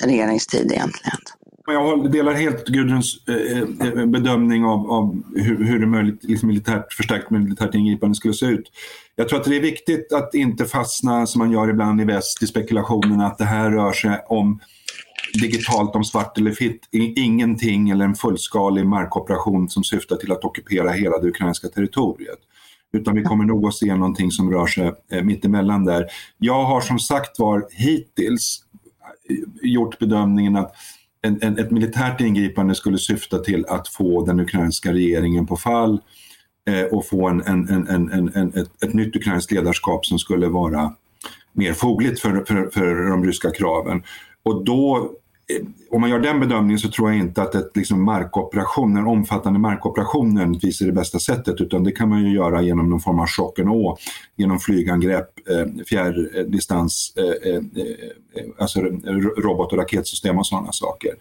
regeringstid 0.04 0.71
egentligen. 0.71 1.17
Jag 1.65 2.12
delar 2.12 2.34
helt 2.34 2.67
Gudruns 2.67 3.28
eh, 3.28 3.60
eh, 3.88 4.06
bedömning 4.06 4.65
av, 4.65 4.91
av 4.91 5.23
hur, 5.36 5.63
hur 5.63 5.80
det 5.80 5.86
möjligt, 5.86 6.23
liksom 6.23 6.47
militärt, 6.47 6.93
förstärkt 6.93 7.30
militärt 7.30 7.76
ingripande 7.76 8.15
skulle 8.15 8.34
se 8.34 8.45
ut. 8.45 8.71
Jag 9.15 9.30
tror 9.30 9.39
att 9.39 9.45
det 9.45 9.56
är 9.56 9.62
viktigt 9.62 10.13
att 10.13 10.36
inte 10.36 10.65
fastna, 10.65 11.26
som 11.26 11.39
man 11.39 11.52
gör 11.52 11.69
ibland 11.69 12.02
i 12.02 12.04
väst, 12.04 12.43
i 12.43 12.47
spekulationen 12.47 13.21
att 13.21 13.38
det 13.38 13.45
här 13.45 13.71
rör 13.71 13.91
sig 13.91 14.26
om 14.28 14.60
digitalt 15.41 15.95
om 15.95 16.04
svart 16.04 16.38
eller 16.38 16.52
vitt, 16.52 16.88
ingenting 16.91 17.89
eller 17.89 18.06
en 18.06 18.15
fullskalig 18.15 18.86
markoperation 18.86 19.69
som 19.69 19.84
syftar 19.84 20.15
till 20.15 20.32
att 20.32 20.43
ockupera 20.43 20.91
hela 20.91 21.17
det 21.17 21.28
ukrainska 21.28 21.67
territoriet. 21.67 22.39
Utan 22.93 23.15
vi 23.15 23.23
kommer 23.23 23.45
nog 23.45 23.67
att 23.67 23.73
se 23.73 23.95
någonting 23.95 24.32
som 24.32 24.52
rör 24.52 24.67
sig 24.67 24.93
eh, 25.12 25.23
mittemellan 25.23 25.86
där. 25.86 26.06
Jag 26.38 26.63
har 26.63 26.82
som 26.82 27.00
sagt 27.00 27.39
var 27.39 27.67
hittills 27.71 28.63
eh, 29.30 29.36
gjort 29.62 30.00
bedömningen 30.00 30.56
att 30.56 30.73
en, 31.21 31.39
en, 31.41 31.60
ett 31.60 31.71
militärt 31.71 32.21
ingripande 32.21 32.76
skulle 32.76 32.97
syfta 32.97 33.39
till 33.39 33.65
att 33.65 33.88
få 33.88 34.26
den 34.26 34.39
ukrainska 34.39 34.93
regeringen 34.93 35.47
på 35.47 35.58
fall 35.58 36.02
eh, 36.69 36.84
och 36.84 37.08
få 37.08 37.28
en, 37.28 37.41
en, 37.41 38.54
ett, 38.56 38.84
ett 38.84 38.93
nytt 38.93 39.15
ukrainskt 39.15 39.52
ledarskap 39.52 40.06
som 40.06 40.19
skulle 40.19 40.47
vara 40.47 40.93
mer 41.54 41.73
fogligt 41.73 42.19
för, 42.19 42.43
för, 42.47 42.69
för 42.69 43.10
de 43.10 43.26
ryska 43.26 43.52
kraven. 43.52 44.04
Och 44.43 44.65
då 44.65 45.12
Eh, 45.53 45.67
om 45.91 46.01
man 46.01 46.10
gör 46.10 46.19
den 46.19 46.39
bedömningen 46.39 46.79
så 46.79 46.89
tror 46.89 47.10
jag 47.12 47.19
inte 47.19 47.41
att 47.41 47.55
ett 47.55 47.71
liksom 47.75 48.03
markoperation, 48.03 48.97
en 48.97 49.07
omfattande 49.07 49.60
markoperation 49.60 50.33
nödvändigtvis 50.33 50.81
är 50.81 50.86
det 50.86 50.91
bästa 50.91 51.19
sättet 51.19 51.62
utan 51.62 51.83
det 51.83 51.91
kan 51.91 52.10
man 52.10 52.23
ju 52.23 52.36
göra 52.36 52.62
genom 52.62 52.89
någon 52.89 52.99
form 52.99 53.19
av 53.19 53.27
chock 53.27 53.60
and 53.60 53.69
awe, 53.69 53.95
genom 54.36 54.60
flygangrepp, 54.60 55.29
eh, 55.49 55.83
fjärrdistans, 55.86 57.13
eh, 57.17 57.51
eh, 57.51 57.57
eh 57.57 58.45
alltså 58.60 58.81
robot 59.38 59.71
och 59.71 59.77
raketsystem 59.77 60.38
och 60.38 60.47
sådana 60.47 60.71
saker. 60.71 61.12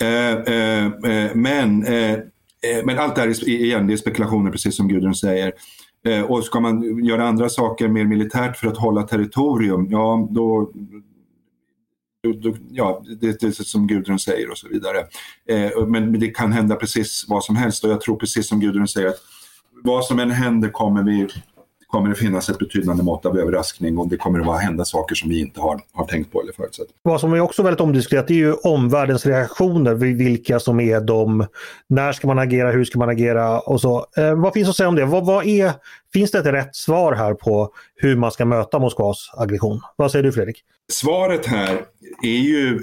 Eh, 0.00 0.32
eh 0.32 0.90
men, 1.34 1.86
men 2.84 2.98
allt 2.98 3.14
det 3.14 3.20
här 3.20 3.28
är, 3.28 3.48
igen, 3.48 3.86
det 3.86 3.92
är 3.92 3.96
spekulationer 3.96 4.50
precis 4.50 4.76
som 4.76 4.88
Gudrun 4.88 5.14
säger. 5.14 5.52
Och 6.28 6.44
ska 6.44 6.60
man 6.60 7.04
göra 7.04 7.28
andra 7.28 7.48
saker 7.48 7.88
mer 7.88 8.04
militärt 8.04 8.56
för 8.56 8.68
att 8.68 8.76
hålla 8.76 9.02
territorium, 9.02 9.86
ja 9.90 10.28
då, 10.30 10.72
ja, 12.70 13.04
det, 13.20 13.40
det 13.40 13.46
är 13.46 13.50
som 13.50 13.86
Gudrun 13.86 14.18
säger 14.18 14.50
och 14.50 14.58
så 14.58 14.68
vidare. 14.68 14.98
Eh, 15.48 15.86
men 15.86 16.20
det 16.20 16.28
kan 16.28 16.52
hända 16.52 16.76
precis 16.76 17.24
vad 17.28 17.44
som 17.44 17.56
helst 17.56 17.84
och 17.84 17.90
jag 17.90 18.00
tror 18.00 18.16
precis 18.16 18.48
som 18.48 18.60
Gudrun 18.60 18.88
säger 18.88 19.08
att 19.08 19.20
vad 19.82 20.04
som 20.04 20.18
än 20.18 20.30
händer 20.30 20.68
kommer 20.68 21.02
vi 21.02 21.28
kommer 21.92 22.08
det 22.08 22.14
finnas 22.14 22.48
ett 22.48 22.58
betydande 22.58 23.02
mått 23.02 23.26
av 23.26 23.38
överraskning 23.38 23.98
och 23.98 24.08
det 24.08 24.16
kommer 24.16 24.54
att 24.54 24.62
hända 24.62 24.84
saker 24.84 25.14
som 25.14 25.30
vi 25.30 25.40
inte 25.40 25.60
har, 25.60 25.80
har 25.92 26.06
tänkt 26.06 26.32
på 26.32 26.42
eller 26.42 26.52
förutsett. 26.52 26.86
Vad 27.02 27.20
som 27.20 27.32
är 27.32 27.40
också 27.40 27.62
väldigt 27.62 27.80
omdiskuterat 27.80 28.30
är 28.30 28.34
ju 28.34 28.52
omvärldens 28.52 29.26
reaktioner, 29.26 29.94
vilka 29.94 30.60
som 30.60 30.80
är 30.80 31.00
de, 31.00 31.46
när 31.88 32.12
ska 32.12 32.26
man 32.26 32.38
agera, 32.38 32.70
hur 32.70 32.84
ska 32.84 32.98
man 32.98 33.08
agera 33.08 33.60
och 33.60 33.80
så. 33.80 34.06
Eh, 34.16 34.34
vad 34.34 34.52
finns 34.52 34.68
att 34.68 34.76
säga 34.76 34.88
om 34.88 34.94
det? 34.94 35.04
Vad, 35.04 35.26
vad, 35.26 35.46
är, 35.46 35.72
finns 36.12 36.30
det 36.30 36.38
ett 36.38 36.46
rätt 36.46 36.76
svar 36.76 37.12
här 37.12 37.34
på 37.34 37.72
hur 37.94 38.16
man 38.16 38.30
ska 38.30 38.44
möta 38.44 38.78
Moskvas 38.78 39.30
aggression? 39.36 39.80
Vad 39.96 40.10
säger 40.10 40.22
du 40.22 40.32
Fredrik? 40.32 40.56
Svaret 40.92 41.46
här 41.46 41.80
är 42.22 42.38
ju 42.38 42.80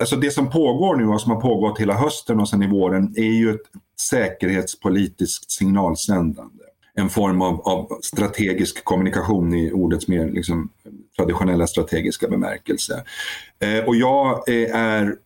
Alltså 0.00 0.16
det 0.16 0.30
som 0.30 0.50
pågår 0.50 0.96
nu 0.96 1.06
och 1.06 1.20
som 1.20 1.32
har 1.32 1.40
pågått 1.40 1.80
hela 1.80 1.94
hösten 1.94 2.40
och 2.40 2.48
sen 2.48 2.62
i 2.62 2.66
våren 2.66 3.14
är 3.16 3.22
ju 3.22 3.50
ett 3.50 3.60
säkerhetspolitiskt 4.10 5.50
signalsändande 5.50 6.63
en 6.96 7.10
form 7.10 7.42
av, 7.42 7.60
av, 7.60 7.98
strategisk 8.02 8.84
kommunikation 8.84 9.54
i 9.54 9.72
ordets 9.72 10.08
mer 10.08 10.26
liksom, 10.26 10.68
traditionella 11.16 11.66
strategiska 11.66 12.28
bemärkelse. 12.28 13.04
Eh, 13.58 13.84
och 13.84 13.96
jag 13.96 14.48
eh, 14.48 14.76
är 14.76 15.16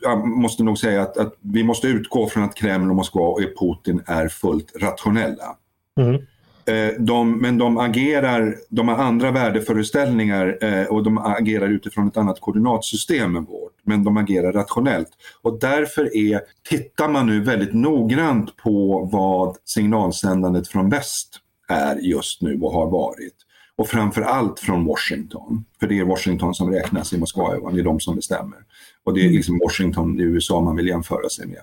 jag 0.00 0.28
måste 0.28 0.62
nog 0.62 0.78
säga 0.78 1.02
att, 1.02 1.16
att, 1.16 1.34
vi 1.40 1.64
måste 1.64 1.88
utgå 1.88 2.28
från 2.28 2.42
att 2.42 2.54
Kreml 2.54 2.90
och 2.90 2.96
Moskva 2.96 3.26
och 3.26 3.40
Putin 3.60 4.02
är 4.06 4.28
fullt 4.28 4.72
rationella. 4.80 5.56
Mm. 6.00 6.22
Eh, 6.66 6.94
de, 6.98 7.38
men 7.38 7.58
de 7.58 7.78
agerar, 7.78 8.56
de 8.68 8.88
har 8.88 8.96
andra 8.96 9.30
värdeföreställningar 9.30 10.58
eh, 10.60 10.86
och 10.86 11.02
de 11.02 11.18
agerar 11.18 11.68
utifrån 11.68 12.08
ett 12.08 12.16
annat 12.16 12.40
koordinatsystem 12.40 13.36
än 13.36 13.44
vårt. 13.44 13.63
Men 13.84 14.04
de 14.04 14.16
agerar 14.16 14.52
rationellt. 14.52 15.08
Och 15.42 15.58
därför 15.60 16.16
är, 16.16 16.40
tittar 16.68 17.08
man 17.08 17.26
nu 17.26 17.40
väldigt 17.40 17.74
noggrant 17.74 18.56
på 18.56 19.08
vad 19.12 19.56
signalsändandet 19.64 20.68
från 20.68 20.90
väst 20.90 21.40
är 21.68 21.96
just 21.96 22.42
nu 22.42 22.60
och 22.60 22.72
har 22.72 22.90
varit. 22.90 23.34
Och 23.76 23.88
framför 23.88 24.22
allt 24.22 24.60
från 24.60 24.84
Washington. 24.84 25.64
För 25.80 25.86
det 25.86 25.98
är 25.98 26.04
Washington 26.04 26.54
som 26.54 26.70
räknas 26.70 27.12
i 27.12 27.18
Moskva, 27.18 27.70
det 27.70 27.80
är 27.80 27.84
de 27.84 28.00
som 28.00 28.16
bestämmer. 28.16 28.58
Och 29.04 29.14
det 29.14 29.26
är 29.26 29.30
liksom 29.30 29.58
Washington 29.58 30.20
i 30.20 30.22
USA 30.22 30.60
man 30.60 30.76
vill 30.76 30.86
jämföra 30.86 31.28
sig 31.28 31.46
med. 31.46 31.62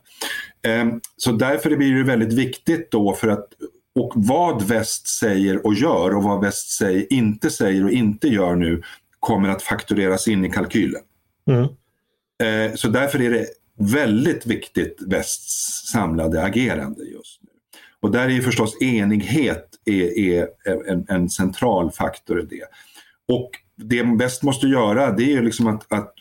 Eh, 0.72 0.96
så 1.18 1.32
därför 1.32 1.76
blir 1.76 1.96
det 1.96 2.04
väldigt 2.04 2.34
viktigt 2.34 2.92
då 2.92 3.14
för 3.14 3.28
att 3.28 3.48
och 3.96 4.14
vad 4.16 4.64
väst 4.64 5.08
säger 5.08 5.66
och 5.66 5.74
gör 5.74 6.16
och 6.16 6.24
vad 6.24 6.42
väst 6.42 6.72
säger, 6.72 7.14
inte 7.14 7.50
säger 7.50 7.84
och 7.84 7.92
inte 7.92 8.28
gör 8.28 8.56
nu 8.56 8.82
kommer 9.20 9.50
att 9.50 9.64
faktureras 9.64 10.28
in 10.28 10.46
i 10.46 10.50
kalkylen. 10.50 11.02
Mm. 11.48 11.68
Eh, 12.42 12.76
så 12.76 12.88
därför 12.88 13.22
är 13.22 13.32
det 13.32 13.48
väldigt 13.78 14.46
viktigt 14.46 14.98
västs 15.08 15.92
samlade 15.92 16.44
agerande 16.44 17.04
just 17.04 17.42
nu. 17.42 17.50
Och 18.00 18.12
där 18.12 18.26
är 18.26 18.30
ju 18.30 18.42
förstås 18.42 18.82
enighet 18.82 19.68
är, 19.86 20.20
är 20.20 20.48
en, 20.88 21.06
en, 21.10 21.30
central 21.30 21.92
faktor 21.92 22.42
i 22.42 22.46
det. 22.46 22.66
Och 23.36 23.50
det 23.76 24.04
väst 24.04 24.44
måste 24.44 24.68
göra 24.68 25.12
det 25.12 25.24
är 25.24 25.32
ju 25.32 25.42
liksom 25.42 25.68
att, 25.68 25.94
att 25.94 26.14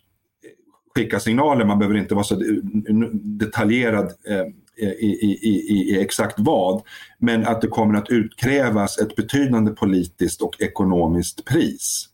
skicka 0.94 1.20
signaler, 1.20 1.64
man 1.64 1.78
behöver 1.78 1.98
inte 1.98 2.14
vara 2.14 2.24
så 2.24 2.42
detaljerad 3.12 4.12
eh, 4.26 4.44
i, 4.76 5.06
i, 5.06 5.38
i, 5.42 5.74
i, 5.74 6.00
exakt 6.00 6.35
vad, 6.38 6.83
men 7.18 7.46
att 7.46 7.61
det 7.61 7.68
kommer 7.68 7.98
att 7.98 8.11
utkrävas 8.11 8.98
ett 8.98 9.16
betydande 9.16 9.70
politiskt 9.70 10.42
och 10.42 10.62
ekonomiskt 10.62 11.44
pris 11.44 12.09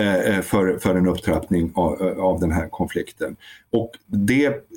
Eh, 0.00 0.14
eh, 0.14 0.42
för, 0.42 0.78
för 0.78 0.94
en 0.94 1.06
upptrappning 1.06 1.72
av, 1.74 2.02
eh, 2.02 2.18
av 2.18 2.40
den 2.40 2.52
här 2.52 2.68
konflikten. 2.68 3.36
Och 3.70 3.90
det, 4.06 4.68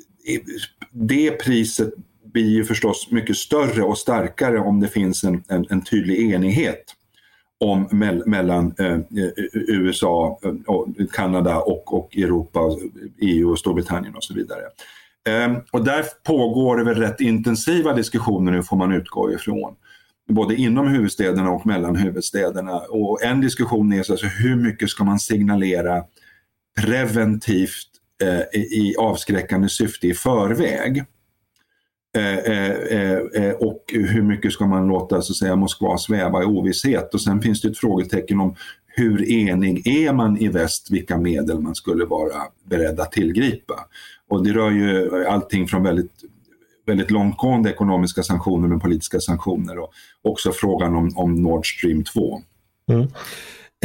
det 0.90 1.30
priset 1.30 1.92
blir 2.24 2.48
ju 2.48 2.64
förstås 2.64 3.10
mycket 3.10 3.36
större 3.36 3.82
och 3.82 3.98
starkare 3.98 4.58
om 4.58 4.80
det 4.80 4.88
finns 4.88 5.24
en, 5.24 5.44
en, 5.48 5.66
en 5.70 5.84
tydlig 5.84 6.32
enighet 6.32 6.84
om 7.60 7.88
me 7.90 8.12
mellan 8.26 8.74
eh, 8.78 8.98
USA, 9.52 10.38
och 10.66 10.88
Kanada 11.12 11.58
och, 11.58 11.94
och 11.94 12.16
Europa, 12.16 12.60
EU 13.20 13.50
och 13.50 13.58
Storbritannien 13.58 14.14
och 14.14 14.24
så 14.24 14.34
vidare. 14.34 14.62
Eh, 15.28 15.56
och 15.70 15.84
där 15.84 16.04
pågår 16.22 16.76
det 16.76 16.84
väl 16.84 16.94
rätt 16.94 17.20
intensiva 17.20 17.92
diskussioner 17.92 18.52
nu 18.52 18.62
får 18.62 18.76
man 18.76 18.92
utgå 18.92 19.32
ifrån. 19.32 19.74
Både 20.28 20.54
inom 20.54 20.88
huvudstäderna 20.88 21.50
och 21.50 21.66
mellan 21.66 21.96
huvudstäderna. 21.96 22.78
Och 22.78 23.22
en 23.22 23.40
diskussion 23.40 23.92
är 23.92 23.98
alltså 23.98 24.26
hur 24.26 24.56
mycket 24.56 24.90
ska 24.90 25.04
man 25.04 25.18
signalera 25.18 26.04
preventivt 26.80 27.88
eh, 28.22 28.60
i 28.60 28.94
avskräckande 28.98 29.68
syfte 29.68 30.06
i 30.06 30.14
förväg. 30.14 31.04
Eh, 32.16 32.38
eh, 32.38 32.70
eh, 32.70 33.18
eh, 33.34 33.52
och 33.54 33.84
hur 33.92 34.22
mycket 34.22 34.52
ska 34.52 34.66
man 34.66 34.86
låta 34.86 35.22
så 35.22 35.32
att 35.32 35.36
säga, 35.36 35.56
Moskva 35.56 35.98
sväva 35.98 36.42
i 36.42 36.46
ovisshet. 36.46 37.14
Och 37.14 37.20
sen 37.20 37.42
finns 37.42 37.60
det 37.60 37.68
ett 37.68 37.78
frågetecken 37.78 38.40
om 38.40 38.54
hur 38.86 39.32
enig 39.32 39.86
är 39.86 40.12
man 40.12 40.36
i 40.38 40.48
väst 40.48 40.90
vilka 40.90 41.18
medel 41.18 41.60
man 41.60 41.74
skulle 41.74 42.04
vara 42.04 42.42
beredd 42.64 43.00
att 43.00 43.12
tillgripa. 43.12 43.74
Och 44.28 44.44
det 44.44 44.52
rör 44.52 44.70
ju 44.70 45.10
allting 45.26 45.68
från 45.68 45.82
väldigt, 45.82 46.23
väldigt 46.86 47.10
långtgående 47.10 47.70
ekonomiska 47.70 48.22
sanktioner 48.22 48.68
med 48.68 48.80
politiska 48.80 49.20
sanktioner 49.20 49.78
och 49.78 49.92
också 50.22 50.52
frågan 50.52 50.94
om, 50.94 51.12
om 51.16 51.34
Nord 51.34 51.66
Stream 51.76 52.04
2. 52.04 52.40
Mm. 52.90 53.08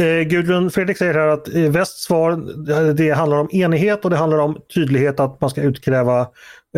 Eh, 0.00 0.28
Gudrun 0.28 0.70
Fredrik 0.70 0.98
säger 0.98 1.14
här 1.14 1.26
att 1.26 1.54
eh, 1.54 1.62
västs 1.62 2.04
svar 2.04 2.36
det 2.92 3.10
handlar 3.10 3.38
om 3.38 3.48
enighet 3.52 4.04
och 4.04 4.10
det 4.10 4.16
handlar 4.16 4.38
om 4.38 4.58
tydlighet 4.74 5.20
att 5.20 5.40
man 5.40 5.50
ska 5.50 5.62
utkräva 5.62 6.28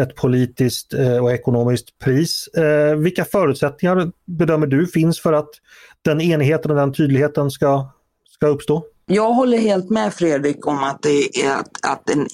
ett 0.00 0.14
politiskt 0.14 0.94
eh, 0.94 1.16
och 1.16 1.32
ekonomiskt 1.32 1.98
pris. 1.98 2.48
Eh, 2.48 2.96
vilka 2.96 3.24
förutsättningar 3.24 4.12
bedömer 4.24 4.66
du 4.66 4.86
finns 4.86 5.20
för 5.20 5.32
att 5.32 5.50
den 6.02 6.20
enigheten 6.20 6.70
och 6.70 6.76
den 6.76 6.92
tydligheten 6.92 7.50
ska, 7.50 7.90
ska 8.30 8.46
uppstå? 8.46 8.84
Jag 9.06 9.32
håller 9.32 9.58
helt 9.58 9.90
med 9.90 10.14
Fredrik 10.14 10.66
om 10.66 10.84
att, 10.84 11.02
det 11.02 11.44
är 11.44 11.54
att, 11.54 11.86
att 11.86 12.10
en, 12.10 12.26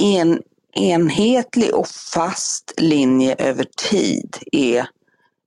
en 0.00 0.42
enhetlig 0.78 1.74
och 1.74 1.88
fast 1.88 2.74
linje 2.76 3.34
över 3.38 3.66
tid 3.90 4.36
är, 4.52 4.88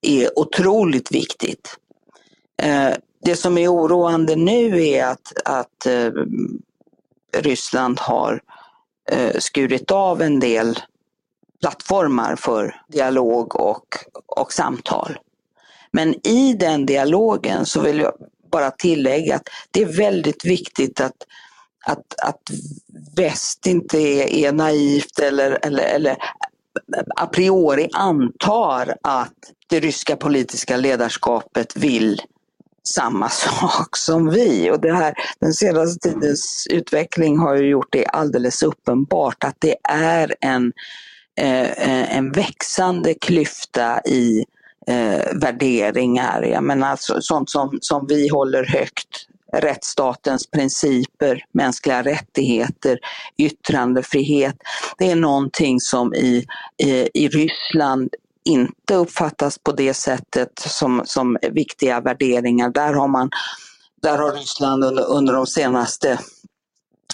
är 0.02 0.40
otroligt 0.40 1.12
viktigt. 1.12 1.78
Eh, 2.62 2.94
det 3.24 3.36
som 3.36 3.58
är 3.58 3.74
oroande 3.74 4.36
nu 4.36 4.86
är 4.86 5.06
att, 5.06 5.34
att 5.46 5.86
eh, 5.86 6.12
Ryssland 7.38 8.00
har 8.00 8.42
eh, 9.12 9.40
skurit 9.40 9.92
av 9.92 10.22
en 10.22 10.40
del 10.40 10.80
plattformar 11.62 12.36
för 12.36 12.82
dialog 12.88 13.56
och, 13.56 13.86
och 14.26 14.54
samtal. 14.54 15.18
Men 15.92 16.28
i 16.28 16.54
den 16.54 16.86
dialogen 16.86 17.66
så 17.66 17.82
vill 17.82 18.00
jag 18.00 18.14
bara 18.52 18.72
tillägga 18.72 19.36
att 19.36 19.50
det 19.72 19.82
är 19.82 19.98
väldigt 19.98 20.46
viktigt 20.46 21.02
att, 21.02 21.16
att, 21.86 22.20
att 22.24 22.42
väst 23.16 23.66
inte 23.66 23.98
är, 23.98 24.28
är 24.28 24.52
naivt 24.52 25.20
eller, 25.20 25.60
eller, 25.62 25.84
eller 25.84 26.18
a 27.16 27.26
priori 27.26 27.90
antar 27.94 28.96
att 29.02 29.34
det 29.68 29.80
ryska 29.80 30.16
politiska 30.16 30.78
ledarskapet 30.78 31.76
vill 31.76 32.22
samma 32.96 33.30
sak 33.30 33.98
som 33.98 34.30
vi. 34.30 34.72
Och 34.72 34.82
det 34.82 34.94
här, 34.94 35.14
den 35.40 35.54
senaste 35.54 36.10
tidens 36.10 36.68
utveckling 36.70 37.38
har 37.38 37.56
ju 37.56 37.70
gjort 37.70 37.92
det 37.92 38.06
alldeles 38.06 38.64
uppenbart 38.64 39.44
att 39.44 39.56
det 39.60 39.76
är 39.90 40.36
en, 40.42 40.74
eh, 41.38 41.72
eh 41.72 42.18
en 42.18 42.32
växande 42.32 43.14
klyfta 43.14 44.02
i 44.02 44.46
eh, 44.88 45.34
värderingar. 45.34 46.42
Jag 46.44 46.64
menar, 46.64 46.88
alltså, 46.88 47.22
sånt 47.22 47.50
som, 47.50 47.78
som 47.82 48.06
vi 48.08 48.28
håller 48.28 48.66
högt 48.66 49.28
rättsstatens 49.54 50.48
principer, 50.52 51.46
mänskliga 51.54 52.04
rättigheter, 52.04 53.00
yttrandefrihet. 53.38 54.56
Det 54.98 55.12
är 55.12 55.16
någonting 55.16 55.80
som 55.80 56.14
i, 56.14 56.46
i, 56.84 57.10
i 57.14 57.28
Ryssland 57.28 58.10
inte 58.46 58.96
uppfattas 58.96 59.58
på 59.58 59.72
det 59.72 59.94
sättet 59.94 60.60
som, 60.60 61.02
som 61.06 61.38
viktiga 61.52 62.02
värderingar. 62.02 62.70
Där 62.70 62.94
har, 62.94 63.08
man, 63.08 63.30
där 64.02 64.18
har 64.18 64.32
Ryssland 64.32 64.84
under, 64.84 65.06
under 65.06 65.34
de 65.34 65.48
senaste 65.48 66.20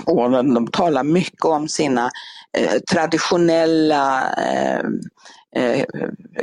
åren, 0.05 0.53
de 0.53 0.67
talar 0.67 1.03
mycket 1.03 1.45
om 1.45 1.67
sina 1.67 2.11
eh, 2.57 2.79
traditionella 2.91 4.33
eh, 4.33 4.83
eh, 5.55 5.85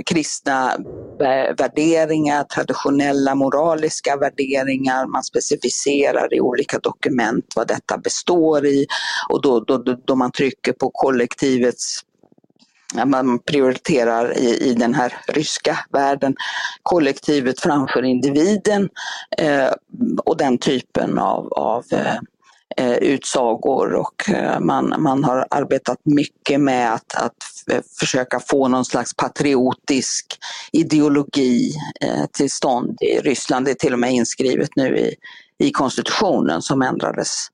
kristna 0.07 0.73
eh, 1.21 1.57
värderingar, 1.59 2.45
traditionella 2.45 3.35
moraliska 3.35 4.17
värderingar. 4.17 5.07
Man 5.07 5.25
specificerar 5.25 6.35
i 6.35 6.41
olika 6.41 6.79
dokument 6.79 7.45
vad 7.57 7.69
detta 7.69 7.99
består 7.99 8.67
i 8.67 8.87
och 9.29 9.43
då, 9.43 9.61
då, 9.61 9.79
då 10.05 10.17
man 10.17 10.33
trycker 10.33 10.73
på 10.73 10.91
kollektivets 10.91 12.01
man 13.05 13.39
prioriterar 13.39 14.39
i, 14.39 14.71
i 14.71 14.75
den 14.75 14.95
här 14.95 15.15
ryska 15.29 15.79
världen 15.93 16.35
kollektivet 16.83 17.61
framför 17.61 18.03
individen 18.03 18.89
eh, 19.39 19.71
och 20.25 20.37
den 20.37 20.59
typen 20.59 21.19
av, 21.19 21.53
av 21.53 21.85
eh, 21.93 22.17
eh 22.77 22.97
utsagor 22.97 23.95
och 23.95 24.31
eh, 24.31 24.61
man, 24.61 24.95
man 24.99 25.25
har 25.25 25.47
arbetat 25.51 25.99
mycket 26.05 26.61
med 26.61 26.95
att, 26.95 27.15
att 27.15 27.37
Eh, 27.71 27.81
försöka 28.01 28.41
få 28.41 28.69
någon 28.69 28.85
slags 28.85 29.15
patriotisk 29.15 30.39
ideologi 30.73 31.73
eh, 32.01 32.27
till 32.33 32.51
stånd 32.51 32.99
i 33.01 33.19
Ryssland. 33.19 33.65
Det 33.65 33.71
är 33.71 33.75
till 33.75 33.93
och 33.93 33.99
med 33.99 34.13
inskrivet 34.13 34.71
nu 34.77 34.99
i, 34.99 35.15
i 35.59 35.71
konstitutionen 35.71 36.63
som 36.63 36.83
ändrades 36.83 37.47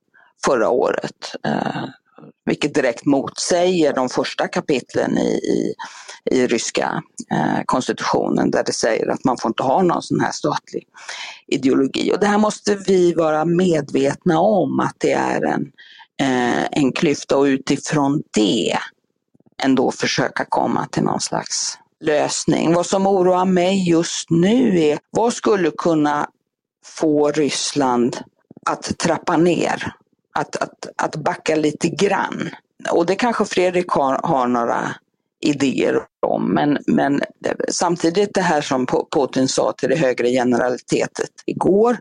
förra 0.45 0.69
året. 0.69 1.35
Eh, 1.47 1.85
vilket 2.45 2.75
direkt 2.75 3.05
motsäger 3.05 3.95
de 3.95 4.09
första 4.09 4.49
kapitlen 4.49 5.19
i, 5.19 5.31
i, 5.31 5.75
i 6.31 6.47
ryska 6.47 7.03
eh, 7.33 7.63
konstitutionen 7.65 8.51
där 8.51 8.65
det 8.67 8.73
säger 8.73 9.09
att 9.09 9.25
man 9.25 9.39
får 9.39 9.49
inte 9.49 9.63
ha 9.63 9.83
någon 9.83 10.03
sån 10.03 10.21
här 10.21 10.33
statlig 10.33 10.87
ideologi. 11.47 12.13
Och 12.13 12.21
det 12.21 12.27
här 12.27 12.39
måste 12.39 12.75
vi 12.75 13.15
vara 13.15 13.45
medvetna 13.45 14.41
om 14.41 14.81
att 14.81 14.97
det 14.99 15.13
är 15.13 15.45
en, 15.45 15.73
eh, 16.21 16.65
en 16.71 16.93
klyfta 16.93 17.37
och 17.37 17.45
utifrån 17.45 18.23
det 18.35 18.79
ändå 19.65 19.91
försöka 19.91 20.45
komma 20.45 20.87
till 20.87 21.03
någon 21.03 21.21
slags 21.21 21.79
lösning. 22.01 22.75
Vad 22.75 22.87
som 22.87 23.07
oroar 23.07 23.45
mig 23.45 23.89
just 23.89 24.31
nu 24.31 24.81
är 24.81 24.99
vad 25.11 25.33
skulle 25.33 25.71
kunna 25.71 26.29
få 26.85 27.31
Ryssland 27.31 28.17
att 28.67 28.99
trappa 28.99 29.37
ner 29.37 29.93
att, 30.35 30.57
att, 30.57 30.87
att 30.97 31.17
backa 31.17 31.57
lite 31.57 31.89
grann. 31.89 32.51
Och 32.91 33.07
det 33.07 33.15
kanske 33.15 33.45
Fredrik 33.45 33.89
har, 33.89 34.21
har 34.23 34.47
några 34.47 34.95
idéer 35.41 36.03
om. 36.27 36.55
Men, 36.55 36.79
men 36.87 37.23
samtidigt 37.69 38.35
det 38.35 38.41
här 38.41 38.61
som 38.61 38.87
Putin 38.87 39.49
sa 39.49 39.73
till 39.73 39.89
det 39.89 39.97
högre 39.97 40.29
generalitetet 40.29 41.31
igår, 41.47 41.99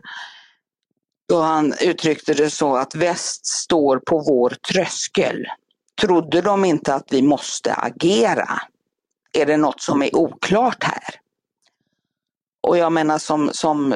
då 1.28 1.40
han 1.40 1.74
uttryckte 1.80 2.34
det 2.34 2.50
så 2.50 2.76
att 2.76 2.94
väst 2.94 3.46
står 3.46 3.98
på 3.98 4.18
vår 4.18 4.50
tröskel. 4.72 5.46
Trodde 6.00 6.40
de 6.40 6.64
inte 6.64 6.94
att 6.94 7.12
vi 7.12 7.22
måste 7.22 7.74
agera? 7.74 8.48
Är 9.32 9.46
det 9.46 9.56
något 9.56 9.80
som 9.80 10.02
är 10.02 10.16
oklart 10.16 10.84
här? 10.84 11.14
Och 12.60 12.78
jag 12.78 12.92
menar 12.92 13.18
som, 13.18 13.50
som 13.52 13.94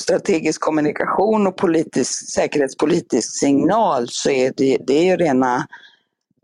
strategisk 0.00 0.60
kommunikation 0.60 1.46
och 1.46 1.56
politisk, 1.56 2.32
säkerhetspolitisk 2.34 3.38
signal 3.40 4.08
så 4.08 4.30
är 4.30 4.52
det, 4.56 4.78
det 4.86 4.94
är 4.94 5.04
ju 5.04 5.16
rena 5.16 5.66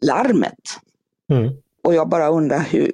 larmet. 0.03 0.61
Mm. 1.31 1.53
Och 1.83 1.95
jag 1.95 2.09
bara 2.09 2.29
undrar 2.29 2.61
hur, 2.61 2.93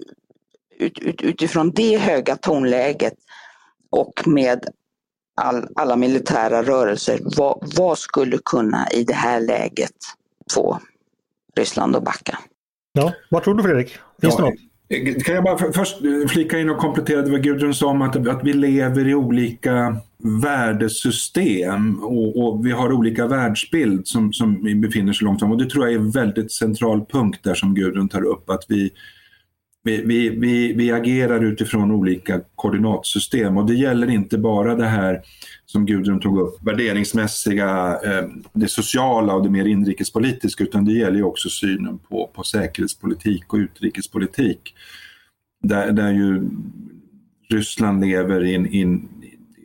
ut, 0.78 0.98
ut, 0.98 1.22
utifrån 1.22 1.70
det 1.70 1.98
höga 1.98 2.36
tonläget 2.36 3.14
och 3.90 4.26
med 4.26 4.68
all, 5.40 5.68
alla 5.74 5.96
militära 5.96 6.62
rörelser, 6.62 7.20
vad, 7.36 7.72
vad, 7.76 7.98
skulle 7.98 8.38
kunna 8.44 8.88
i 8.90 9.04
det 9.04 9.14
här 9.14 9.40
läget 9.40 9.96
få 10.52 10.80
Ryssland 11.56 11.96
att 11.96 12.04
backa? 12.04 12.38
Ja, 12.92 13.12
vad 13.30 13.42
tror 13.42 13.54
du 13.54 13.62
Fredrik? 13.62 13.88
Finns 14.20 14.34
ja, 14.38 14.44
det 14.44 14.50
något? 14.50 15.24
Kan 15.24 15.34
jag 15.34 15.44
bara 15.44 15.72
först 15.72 15.96
flika 16.28 16.58
in 16.58 16.70
och 16.70 16.78
komplettera 16.78 17.22
det 17.22 17.30
vad 17.30 17.42
Gudrun 17.42 17.74
sa 17.74 17.86
om 17.86 18.02
att, 18.02 18.28
att 18.28 18.40
vi 18.44 18.52
lever 18.52 19.08
i 19.08 19.14
olika 19.14 19.96
värdesystem 20.42 22.04
och, 22.04 22.36
och, 22.36 22.66
vi 22.66 22.70
har 22.70 22.92
olika 22.92 23.26
världsbild 23.26 24.06
som, 24.06 24.32
som 24.32 24.64
vi 24.64 24.74
befinner 24.74 25.12
sig 25.12 25.24
långt 25.24 25.40
fram. 25.40 25.52
Och 25.52 25.58
det 25.58 25.70
tror 25.70 25.84
jag 25.84 25.94
är 25.94 25.98
en 25.98 26.10
väldigt 26.10 26.52
central 26.52 27.04
punkt 27.06 27.40
där 27.42 27.54
som 27.54 27.74
Gudrun 27.74 28.08
tar 28.08 28.22
upp. 28.22 28.50
Att 28.50 28.64
vi, 28.68 28.90
vi, 29.88 30.02
vi, 30.04 30.28
vi, 30.28 30.72
vi 30.72 30.92
agerar 30.92 31.44
utifrån 31.44 31.90
olika 31.90 32.40
koordinatsystem 32.54 33.56
och 33.56 33.66
det 33.66 33.74
gäller 33.74 34.10
inte 34.10 34.38
bara 34.38 34.74
det 34.74 34.86
här 34.86 35.22
som 35.66 35.86
Gudrun 35.86 36.20
tog 36.20 36.40
upp, 36.40 36.66
värderingsmässiga, 36.66 37.98
eh, 38.04 38.28
det 38.52 38.68
sociala 38.68 39.34
och 39.34 39.42
det 39.42 39.50
mer 39.50 39.64
inrikespolitiska 39.64 40.64
utan 40.64 40.84
det 40.84 40.92
gäller 40.92 41.16
ju 41.16 41.22
också 41.22 41.48
synen 41.48 41.98
på, 41.98 42.30
på 42.34 42.42
säkerhetspolitik 42.42 43.52
och 43.52 43.56
utrikespolitik. 43.56 44.74
Där, 45.62 45.92
där 45.92 46.12
ju 46.12 46.50
Ryssland 47.50 48.00
lever 48.00 48.44
i 48.44 48.54
en, 48.54 48.66
in, 48.66 49.08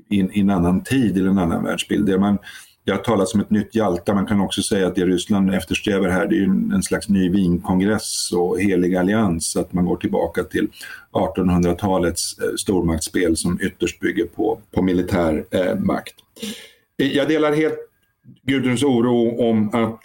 in, 0.09 0.31
in, 0.31 0.49
annan 0.49 0.83
tid, 0.83 1.17
i 1.17 1.21
en 1.21 1.37
annan 1.37 1.63
världsbild. 1.63 2.05
Där 2.05 2.17
man, 2.17 2.37
jag 2.85 2.95
har 2.95 3.03
talat 3.03 3.33
om 3.33 3.39
ett 3.39 3.49
nytt 3.49 3.75
Jalta, 3.75 4.13
man 4.13 4.25
kan 4.25 4.41
också 4.41 4.61
säga 4.61 4.87
att 4.87 4.95
det 4.95 5.05
Ryssland 5.05 5.53
eftersträvar 5.53 6.09
här 6.09 6.27
det 6.27 6.37
är 6.37 6.43
en 6.43 6.83
slags 6.83 7.09
ny 7.09 7.29
Wienkongress 7.29 8.31
och 8.31 8.59
helig 8.59 8.95
allians, 8.95 9.55
att 9.55 9.73
man 9.73 9.85
går 9.85 9.97
tillbaka 9.97 10.43
till 10.43 10.67
1800-talets 11.11 12.39
eh, 12.39 12.55
stormaktsspel 12.57 13.37
som 13.37 13.59
ytterst 13.61 13.99
bygger 13.99 14.25
på, 14.25 14.59
på 14.71 14.81
militär 14.81 15.45
eh, 15.51 15.79
makt. 15.79 16.15
Eh, 17.01 17.07
jag 17.07 17.27
delar 17.27 17.53
helt 17.53 17.77
Gudruns 18.47 18.83
oro 18.83 19.49
om 19.49 19.69
att 19.73 19.99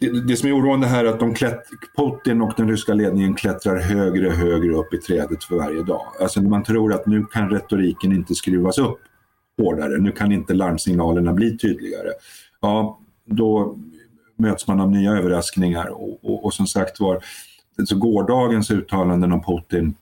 det, 0.00 0.26
det 0.26 0.36
som 0.36 0.48
är 0.48 0.56
oroande 0.56 0.86
här 0.86 1.04
är 1.04 1.08
att 1.08 1.20
de 1.20 1.34
klätt, 1.34 1.64
Putin 1.96 2.42
och 2.42 2.52
den 2.56 2.68
ryska 2.68 2.94
ledningen 2.94 3.34
klättrar 3.34 3.76
högre 3.76 4.26
och 4.26 4.32
högre 4.32 4.74
upp 4.74 4.94
i 4.94 4.98
trädet 4.98 5.44
för 5.44 5.56
varje 5.56 5.82
dag. 5.82 6.02
Alltså 6.20 6.42
man 6.42 6.64
tror 6.64 6.92
att 6.92 7.06
nu 7.06 7.24
kan 7.24 7.50
retoriken 7.50 8.12
inte 8.12 8.34
skruvas 8.34 8.78
upp 8.78 9.00
hårdare. 9.58 9.98
Nu 9.98 10.12
kan 10.12 10.32
inte 10.32 10.54
larmsignalerna 10.54 11.32
bli 11.32 11.58
tydligare. 11.58 12.08
Ja, 12.60 13.00
då 13.24 13.78
möts 14.36 14.66
man 14.66 14.80
av 14.80 14.90
nya 14.90 15.10
överraskningar 15.10 15.86
och, 15.86 16.18
och, 16.24 16.44
och 16.44 16.54
som 16.54 16.66
sagt 16.66 17.00
var, 17.00 17.24
så 17.84 17.96
gårdagens 17.96 18.70
uttalanden 18.70 19.32
om 19.32 19.44
Putin 19.44 19.94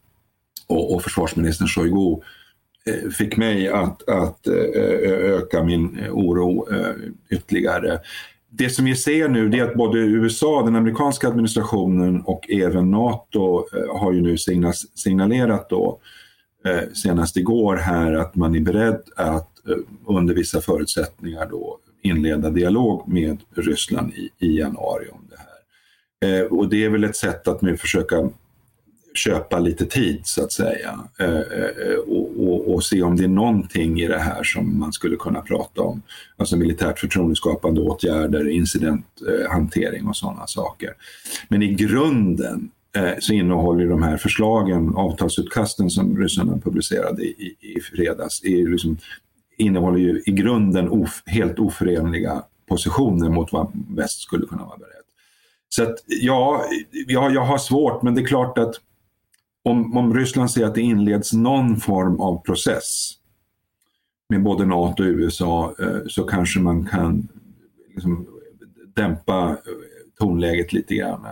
och, 0.66 0.94
och 0.94 1.02
försvarsministern 1.02 1.68
Shoigu 1.68 2.16
eh, 2.86 3.10
fick 3.10 3.36
mig 3.36 3.68
att, 3.68 4.08
att 4.08 4.46
eh, 4.46 4.54
öka 5.34 5.62
min 5.62 5.98
oro 6.10 6.74
eh, 6.74 6.94
ytterligare. 7.30 7.98
Det 8.48 8.70
som 8.70 8.84
vi 8.84 8.96
ser 8.96 9.28
nu 9.28 9.48
det 9.48 9.58
är 9.58 9.64
att 9.64 9.74
både 9.74 9.98
USA, 9.98 10.62
den 10.62 10.76
amerikanska 10.76 11.28
administrationen 11.28 12.20
och 12.20 12.50
även 12.50 12.90
NATO 12.90 13.64
har 13.94 14.12
ju 14.12 14.20
nu 14.20 14.36
signalerat 14.94 15.70
då 15.70 15.88
eh, 15.88 16.21
Eh, 16.64 16.92
senast 16.92 17.36
igår 17.36 17.76
här 17.76 18.12
att 18.12 18.36
man 18.36 18.54
är 18.54 18.60
beredd 18.60 19.02
att 19.16 19.68
eh, 19.68 19.76
under 20.06 20.34
vissa 20.34 20.60
förutsättningar 20.60 21.48
då 21.50 21.78
inleda 22.02 22.50
dialog 22.50 23.08
med 23.08 23.38
Ryssland 23.54 24.12
i, 24.14 24.30
i 24.38 24.58
januari 24.58 25.08
om 25.12 25.28
det 25.30 25.36
här. 25.38 26.40
Eh, 26.40 26.46
och 26.46 26.68
det 26.68 26.84
är 26.84 26.88
väl 26.88 27.04
ett 27.04 27.16
sätt 27.16 27.48
att 27.48 27.62
nu 27.62 27.76
försöka 27.76 28.30
köpa 29.14 29.58
lite 29.58 29.86
tid 29.86 30.20
så 30.24 30.44
att 30.44 30.52
säga 30.52 31.00
eh, 31.18 31.36
eh 31.36 31.98
och, 32.06 32.30
och, 32.38 32.74
och, 32.74 32.84
se 32.84 33.02
om 33.02 33.16
det 33.16 33.24
är 33.24 33.28
någonting 33.28 34.00
i 34.00 34.08
det 34.08 34.18
här 34.18 34.42
som 34.42 34.78
man 34.78 34.92
skulle 34.92 35.16
kunna 35.16 35.40
prata 35.40 35.82
om. 35.82 36.02
Alltså 36.36 36.56
militärt 36.56 36.98
förtroendeskapande 36.98 37.80
åtgärder, 37.80 38.48
incidenthantering 38.48 40.06
och 40.06 40.16
sådana 40.16 40.46
saker. 40.46 40.94
Men 41.48 41.62
i 41.62 41.74
grunden 41.74 42.70
Eh, 42.96 43.12
så 43.20 43.32
innehåller 43.32 43.86
de 43.86 44.02
här 44.02 44.16
förslagen, 44.16 44.94
avtalsutkasten 44.94 45.90
som 45.90 46.18
ryssarna 46.18 46.58
publicerade 46.58 47.22
i, 47.22 47.56
i 47.60 47.80
fredags, 47.80 48.44
är 48.44 48.70
liksom, 48.70 48.98
innehåller 49.56 49.98
ju 49.98 50.22
i 50.26 50.32
grunden 50.32 50.88
of, 50.88 51.22
helt 51.26 51.58
oförenliga 51.58 52.42
positioner 52.68 53.28
mot 53.28 53.52
vad 53.52 53.72
väst 53.96 54.20
skulle 54.20 54.46
kunna 54.46 54.64
vara 54.64 54.78
beredd. 54.78 55.04
Så 55.68 55.82
att, 55.82 55.94
ja, 56.06 56.64
ja, 57.06 57.30
jag 57.30 57.44
har 57.44 57.58
svårt, 57.58 58.02
men 58.02 58.14
det 58.14 58.20
är 58.20 58.26
klart 58.26 58.58
att 58.58 58.74
om, 59.62 59.96
om 59.96 60.14
Ryssland 60.14 60.50
säger 60.50 60.66
att 60.66 60.74
det 60.74 60.80
inleds 60.80 61.32
någon 61.32 61.76
form 61.76 62.20
av 62.20 62.42
process 62.42 63.12
med 64.28 64.42
både 64.42 64.66
NATO 64.66 65.02
och 65.02 65.08
USA 65.08 65.74
eh, 65.80 66.00
så 66.08 66.24
kanske 66.24 66.60
man 66.60 66.86
kan 66.86 67.28
liksom, 67.94 68.26
dämpa 68.94 69.56
tonläget 70.18 70.72
lite 70.72 70.94
grann. 70.94 71.26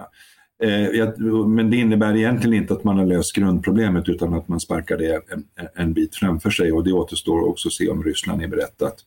Eh, 0.62 1.09
men 1.46 1.70
det 1.70 1.77
innebär 1.77 2.16
egentligen 2.16 2.62
inte 2.62 2.75
att 2.75 2.85
man 2.85 2.99
har 2.99 3.07
löst 3.07 3.33
grundproblemet 3.33 4.09
utan 4.09 4.35
att 4.35 4.49
man 4.49 4.61
sparkar 4.61 4.99
det 4.99 5.14
en, 5.33 5.44
en 5.75 5.92
bit 5.92 6.14
framför 6.14 6.51
sig 6.51 6.73
och 6.73 6.85
det 6.85 6.92
återstår 6.92 7.49
också 7.49 7.68
att 7.68 7.73
se 7.73 7.88
om 7.88 8.05
Ryssland 8.05 8.42
är 8.42 8.49
berett 8.49 8.83
att, 8.83 8.99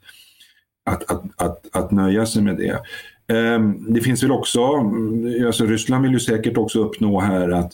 att, 0.86 1.12
att, 1.12 1.24
att, 1.36 1.76
att 1.76 1.92
nöja 1.92 2.26
sig 2.26 2.44
med 2.44 2.58
det. 2.58 2.82
Eh, 3.36 3.60
det 3.90 4.02
finns 4.02 4.24
väl 4.24 4.32
också, 4.32 4.64
mm, 4.64 5.46
alltså 5.46 5.66
Ryssland 5.66 6.04
vill 6.04 6.14
ju 6.14 6.20
säkert 6.20 6.58
också 6.58 6.80
uppnå 6.80 7.20
här 7.20 7.50
att 7.50 7.72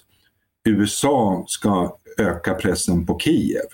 USA 0.70 1.46
ska 1.48 1.98
öka 2.18 2.54
pressen 2.54 3.06
på 3.06 3.20
Kiev 3.20 3.66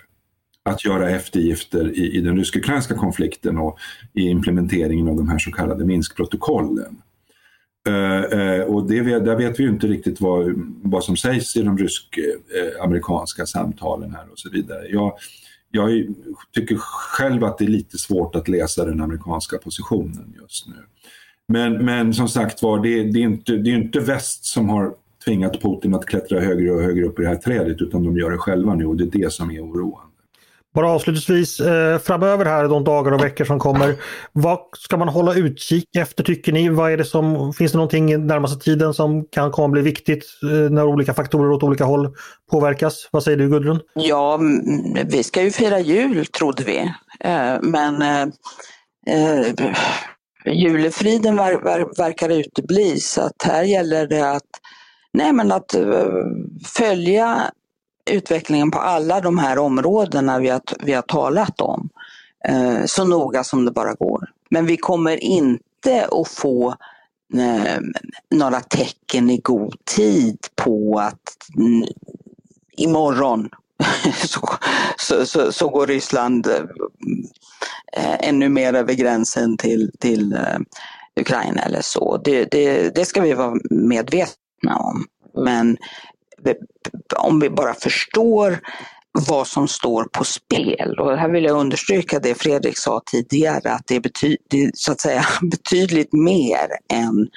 att 0.64 0.86
göra 0.86 1.10
eftergifter 1.10 1.98
i, 1.98 2.18
i 2.18 2.22
den 2.22 2.38
rysk-ukrainska 2.38 2.96
konflikten 2.96 3.58
och 3.58 3.80
i 4.14 4.22
implementeringen 4.22 5.08
av 5.08 5.16
de 5.16 5.30
här 5.30 5.40
så 5.40 5.52
kallade 5.52 5.86
Minskprotokollen. 5.86 7.02
Eh, 7.88 8.40
eh, 8.40 8.62
och 8.62 8.88
det, 8.88 9.02
där 9.02 9.36
vet 9.36 9.60
vi 9.60 9.64
ju 9.64 9.70
inte 9.70 9.88
riktigt 9.88 10.22
vad, 10.22 10.54
vad 10.84 11.04
som 11.04 11.18
sägs 11.18 11.56
i 11.56 11.62
de 11.62 11.78
rysk-amerikanska 11.78 13.42
eh, 13.42 13.46
samtalen 13.46 14.12
här 14.12 14.32
och 14.32 14.40
så 14.40 14.50
vidare. 14.50 14.88
Jag, 14.90 15.14
jag 15.72 16.06
tycker 16.54 16.76
själv 16.80 17.44
att 17.44 17.58
det 17.58 17.66
är 17.66 17.70
lite 17.70 17.98
svårt 17.98 18.36
att 18.36 18.48
läsa 18.48 18.86
den 18.86 19.02
amerikanska 19.02 19.58
positionen 19.58 20.36
just 20.42 20.68
nu. 20.68 20.76
Men, 21.48 21.86
men 21.86 22.14
som 22.14 22.28
sagt 22.28 22.62
var, 22.62 22.84
det, 22.84 23.04
det, 23.04 23.20
är 23.20 23.24
inte, 23.24 23.52
det 23.52 23.70
är 23.70 23.76
inte 23.76 24.00
väst 24.00 24.46
som 24.46 24.70
har 24.70 24.94
tvingat 25.26 25.62
Putin 25.62 25.94
att 25.94 26.06
klättra 26.06 26.40
högre 26.40 26.72
och 26.72 26.82
högre 26.82 27.06
upp 27.06 27.20
i 27.20 27.22
det 27.22 27.28
här 27.28 27.36
trädet 27.36 27.82
utan 27.82 28.04
de 28.04 28.18
gör 28.18 28.32
det 28.32 28.38
själva 28.38 28.76
nu 28.76 28.86
och 28.86 28.96
det 28.98 29.04
är 29.04 29.20
det 29.24 29.34
som 29.34 29.52
är 29.52 29.62
oroande. 29.62 30.15
Bara 30.76 30.90
avslutningsvis 30.90 31.60
eh, 31.60 32.00
framöver 32.00 32.46
här 32.46 32.68
de 32.68 32.84
dagar 32.84 33.12
och 33.12 33.24
veckor 33.24 33.46
som 33.46 33.60
kommer. 33.60 33.96
Vad 34.32 34.60
ska 34.78 34.98
man 34.98 35.10
hålla 35.10 35.34
utkik 35.34 35.96
efter 35.96 36.24
tycker 36.24 36.52
ni? 36.52 36.70
Vad 36.70 36.92
är 36.92 36.98
det 36.98 37.06
som, 37.06 37.54
finns 37.54 37.72
det 37.72 37.78
någonting 37.78 38.28
närmaste 38.28 38.66
tiden 38.66 38.94
som 38.94 39.26
kan 39.26 39.52
komma 39.52 39.68
bli 39.68 39.82
viktigt 39.82 40.26
eh, 40.44 40.72
när 40.72 40.86
olika 40.86 41.14
faktorer 41.14 41.52
åt 41.52 41.64
olika 41.64 41.86
håll 41.86 42.16
påverkas? 42.52 43.10
Vad 43.12 43.24
säger 43.24 43.38
du 43.38 43.50
Gudrun? 43.50 43.80
Ja, 43.94 44.34
mm, 44.36 45.08
vi 45.08 45.24
ska 45.24 45.42
ju 45.42 45.52
fira 45.52 45.80
jul 45.80 46.26
trodde 46.26 46.64
vi. 46.64 46.78
Eh, 47.20 47.56
men 47.62 48.02
eh, 48.02 48.28
eh, 49.08 49.74
julefriden 50.46 51.36
ver, 51.36 51.64
ver, 51.64 51.98
verkar 51.98 52.30
utebli 52.30 53.00
så 53.00 53.22
att 53.22 53.44
här 53.44 53.64
gäller 53.64 54.08
det 54.08 54.32
att 54.32 54.44
Nej, 55.16 55.34
men 55.34 55.52
att 55.52 55.76
eh, 55.76 56.08
följa 56.78 57.52
utvecklingen 58.12 58.72
på 58.72 58.80
alla 58.80 59.22
de 59.22 59.38
här 59.38 59.58
områdena 59.58 60.40
vi 60.40 60.50
har, 60.50 60.62
vi 60.80 60.94
har 60.94 61.02
talat 61.02 61.62
om 61.62 61.90
eh, 62.48 62.86
så 62.86 63.04
noga 63.04 63.44
som 63.44 63.66
det 63.66 63.72
bara 63.72 63.94
går. 63.94 64.30
Men 64.50 64.66
vi 64.66 64.78
kommer 64.78 65.24
inte 65.24 66.08
att 66.12 66.28
få 66.28 66.76
eh, 67.34 67.80
några 68.32 68.60
tecken 68.60 69.30
i 69.30 69.38
god 69.38 69.86
tid 69.86 70.38
på 70.56 71.00
att 71.00 71.38
mm, 71.58 71.88
imorgon 72.78 73.50
så, 74.26 74.50
så, 74.98 75.26
så, 75.26 75.52
så, 75.52 75.70
går 75.70 75.88
Ryssland 75.88 76.48
eh, 77.98 78.16
ännu 78.20 78.50
mer 78.50 78.74
över 78.74 78.94
gränsen 78.94 79.58
till, 79.58 79.92
till 80.00 80.34
eh, 80.34 80.60
Ukraina 81.20 81.62
eller 81.62 81.82
så. 81.82 82.18
Det, 82.18 82.46
det, 82.52 82.96
det 82.96 83.06
ska 83.06 83.22
vi 83.22 83.34
vara 83.34 83.56
medvetna 83.70 84.36
medvetna 84.66 84.78
om. 84.78 85.06
Men 85.44 85.78
om 87.16 87.40
vi 87.40 87.50
bara 87.50 87.74
förstår 87.74 88.60
vad 89.28 89.48
som 89.48 89.68
står 89.68 90.04
på 90.04 90.24
spel. 90.24 91.00
Och 91.00 91.18
här 91.18 91.30
vill 91.30 91.44
jag 91.44 91.58
understryka 91.58 92.20
det 92.20 92.36
Fredrik 92.36 92.78
sa 92.78 93.02
tidigare, 93.06 93.72
att 93.72 93.88
det 93.88 93.96
är, 93.96 94.00
bety 94.00 94.38
det 94.50 94.72
så 94.74 94.92
att 94.92 95.02
säga 95.02 95.26
betydligt 95.42 96.14
mer 96.14 96.68
än, 96.94 97.28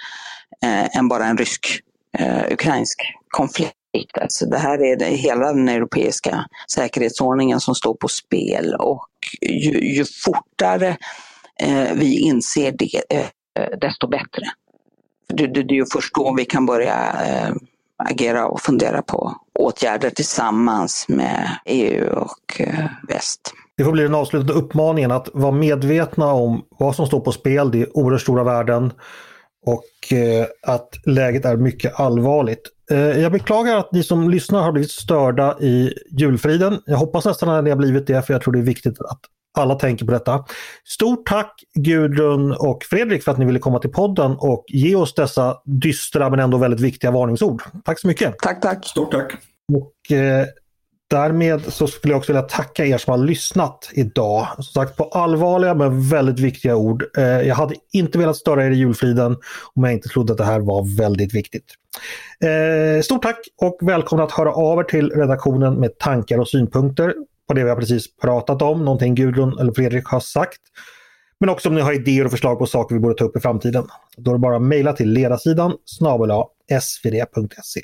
eh, 0.64 0.96
än 0.96 1.08
bara 1.08 1.26
en 1.26 1.38
rysk-ukrainsk 1.38 3.00
eh, 3.00 3.28
konflikt. 3.28 4.18
Alltså 4.20 4.46
det 4.46 4.58
här 4.58 4.82
är 4.82 4.96
det, 4.96 5.04
hela 5.04 5.52
den 5.52 5.68
europeiska 5.68 6.44
säkerhetsordningen 6.74 7.60
som 7.60 7.74
står 7.74 7.94
på 7.94 8.08
spel 8.08 8.74
och 8.78 9.08
ju, 9.40 9.94
ju 9.96 10.04
fortare 10.24 10.96
eh, 11.62 11.92
vi 11.94 12.18
inser 12.18 12.74
det, 12.78 13.02
eh, 13.10 13.78
desto 13.80 14.08
bättre 14.08 14.42
det, 15.34 15.46
det, 15.46 15.62
det 15.62 15.74
är 15.74 15.76
ju 15.76 15.86
först 15.92 16.14
då 16.14 16.34
vi 16.36 16.44
kan 16.44 16.66
börja 16.66 17.12
eh, 17.26 17.54
agera 17.98 18.46
och 18.46 18.60
fundera 18.60 19.02
på 19.02 19.34
åtgärder 19.58 20.10
tillsammans 20.10 21.06
med 21.08 21.58
EU 21.64 22.06
och 22.12 22.60
eh, 22.60 22.84
väst. 23.08 23.52
Det 23.76 23.84
får 23.84 23.92
bli 23.92 24.02
den 24.02 24.14
avslutande 24.14 24.52
uppmaningen 24.52 25.10
att 25.10 25.28
vara 25.32 25.52
medvetna 25.52 26.32
om 26.32 26.62
vad 26.78 26.96
som 26.96 27.06
står 27.06 27.20
på 27.20 27.32
spel. 27.32 27.70
Det 27.70 27.80
är 27.80 27.96
oerhört 27.96 28.20
stora 28.20 28.44
värden 28.44 28.92
och 29.66 30.12
eh, 30.16 30.46
att 30.62 30.88
läget 31.06 31.44
är 31.44 31.56
mycket 31.56 32.00
allvarligt. 32.00 32.62
Eh, 32.90 32.98
jag 32.98 33.32
beklagar 33.32 33.76
att 33.76 33.92
ni 33.92 34.02
som 34.02 34.30
lyssnar 34.30 34.62
har 34.62 34.72
blivit 34.72 34.90
störda 34.90 35.58
i 35.60 35.92
julfriden. 36.10 36.82
Jag 36.86 36.96
hoppas 36.96 37.24
nästan 37.24 37.48
att 37.48 37.64
ni 37.64 37.70
har 37.70 37.76
blivit 37.76 38.06
det 38.06 38.22
för 38.22 38.34
jag 38.34 38.42
tror 38.42 38.52
det 38.52 38.60
är 38.60 38.62
viktigt 38.62 39.00
att 39.00 39.20
alla 39.58 39.74
tänker 39.74 40.06
på 40.06 40.12
detta. 40.12 40.44
Stort 40.84 41.26
tack 41.26 41.54
Gudrun 41.74 42.52
och 42.52 42.84
Fredrik 42.84 43.22
för 43.24 43.32
att 43.32 43.38
ni 43.38 43.44
ville 43.44 43.58
komma 43.58 43.78
till 43.78 43.92
podden 43.92 44.36
och 44.38 44.64
ge 44.68 44.94
oss 44.94 45.14
dessa 45.14 45.56
dystra 45.64 46.30
men 46.30 46.40
ändå 46.40 46.58
väldigt 46.58 46.80
viktiga 46.80 47.10
varningsord. 47.10 47.62
Tack 47.84 48.00
så 48.00 48.06
mycket! 48.06 48.38
Tack, 48.38 48.60
tack! 48.60 48.86
Stort 48.86 49.12
tack! 49.12 49.32
Och, 49.72 50.16
eh, 50.16 50.46
Därmed 51.10 51.72
så 51.72 51.86
skulle 51.86 52.12
jag 52.12 52.18
också 52.18 52.32
vilja 52.32 52.42
tacka 52.42 52.86
er 52.86 52.98
som 52.98 53.10
har 53.10 53.18
lyssnat 53.18 53.90
idag. 53.92 54.48
Som 54.54 54.64
sagt 54.64 54.96
på 54.96 55.04
allvarliga 55.04 55.74
men 55.74 56.08
väldigt 56.08 56.38
viktiga 56.40 56.76
ord. 56.76 57.04
Eh, 57.16 57.24
jag 57.24 57.54
hade 57.54 57.74
inte 57.92 58.18
velat 58.18 58.36
störa 58.36 58.66
er 58.66 58.70
i 58.70 58.74
julfriden 58.74 59.36
om 59.74 59.84
jag 59.84 59.92
inte 59.92 60.08
trodde 60.08 60.32
att 60.32 60.38
det 60.38 60.44
här 60.44 60.60
var 60.60 60.96
väldigt 60.96 61.34
viktigt. 61.34 61.64
Eh, 62.44 63.02
stort 63.02 63.22
tack 63.22 63.38
och 63.60 63.78
välkomna 63.82 64.24
att 64.24 64.32
höra 64.32 64.52
av 64.52 64.78
er 64.78 64.84
till 64.84 65.10
redaktionen 65.10 65.74
med 65.74 65.98
tankar 65.98 66.38
och 66.38 66.48
synpunkter 66.48 67.14
på 67.48 67.54
det 67.54 67.64
vi 67.64 67.68
har 67.68 67.76
precis 67.76 68.16
pratat 68.16 68.62
om, 68.62 68.84
någonting 68.84 69.14
Gudrun 69.14 69.58
eller 69.58 69.72
Fredrik 69.72 70.06
har 70.06 70.20
sagt. 70.20 70.60
Men 71.40 71.48
också 71.50 71.68
om 71.68 71.74
ni 71.74 71.80
har 71.80 71.92
idéer 71.92 72.24
och 72.24 72.30
förslag 72.30 72.58
på 72.58 72.66
saker 72.66 72.94
vi 72.94 73.00
borde 73.00 73.14
ta 73.14 73.24
upp 73.24 73.36
i 73.36 73.40
framtiden. 73.40 73.86
Då 74.16 74.30
är 74.30 74.34
det 74.34 74.38
bara 74.38 74.56
att 74.56 74.62
mejla 74.62 74.92
till 74.92 75.12
ledarsidan 75.12 75.72
snabel 75.84 76.30
svd.se. 76.80 77.80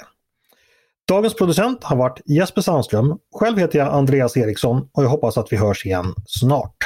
Dagens 1.09 1.35
producent 1.35 1.85
har 1.85 1.96
varit 1.96 2.20
Jesper 2.24 2.62
Sandström. 2.62 3.18
Själv 3.35 3.59
heter 3.59 3.79
jag 3.79 3.88
Andreas 3.88 4.37
Eriksson 4.37 4.88
och 4.92 5.05
jag 5.05 5.09
hoppas 5.09 5.38
att 5.38 5.53
vi 5.53 5.57
hörs 5.57 5.87
igen 5.87 6.14
snart. 6.27 6.77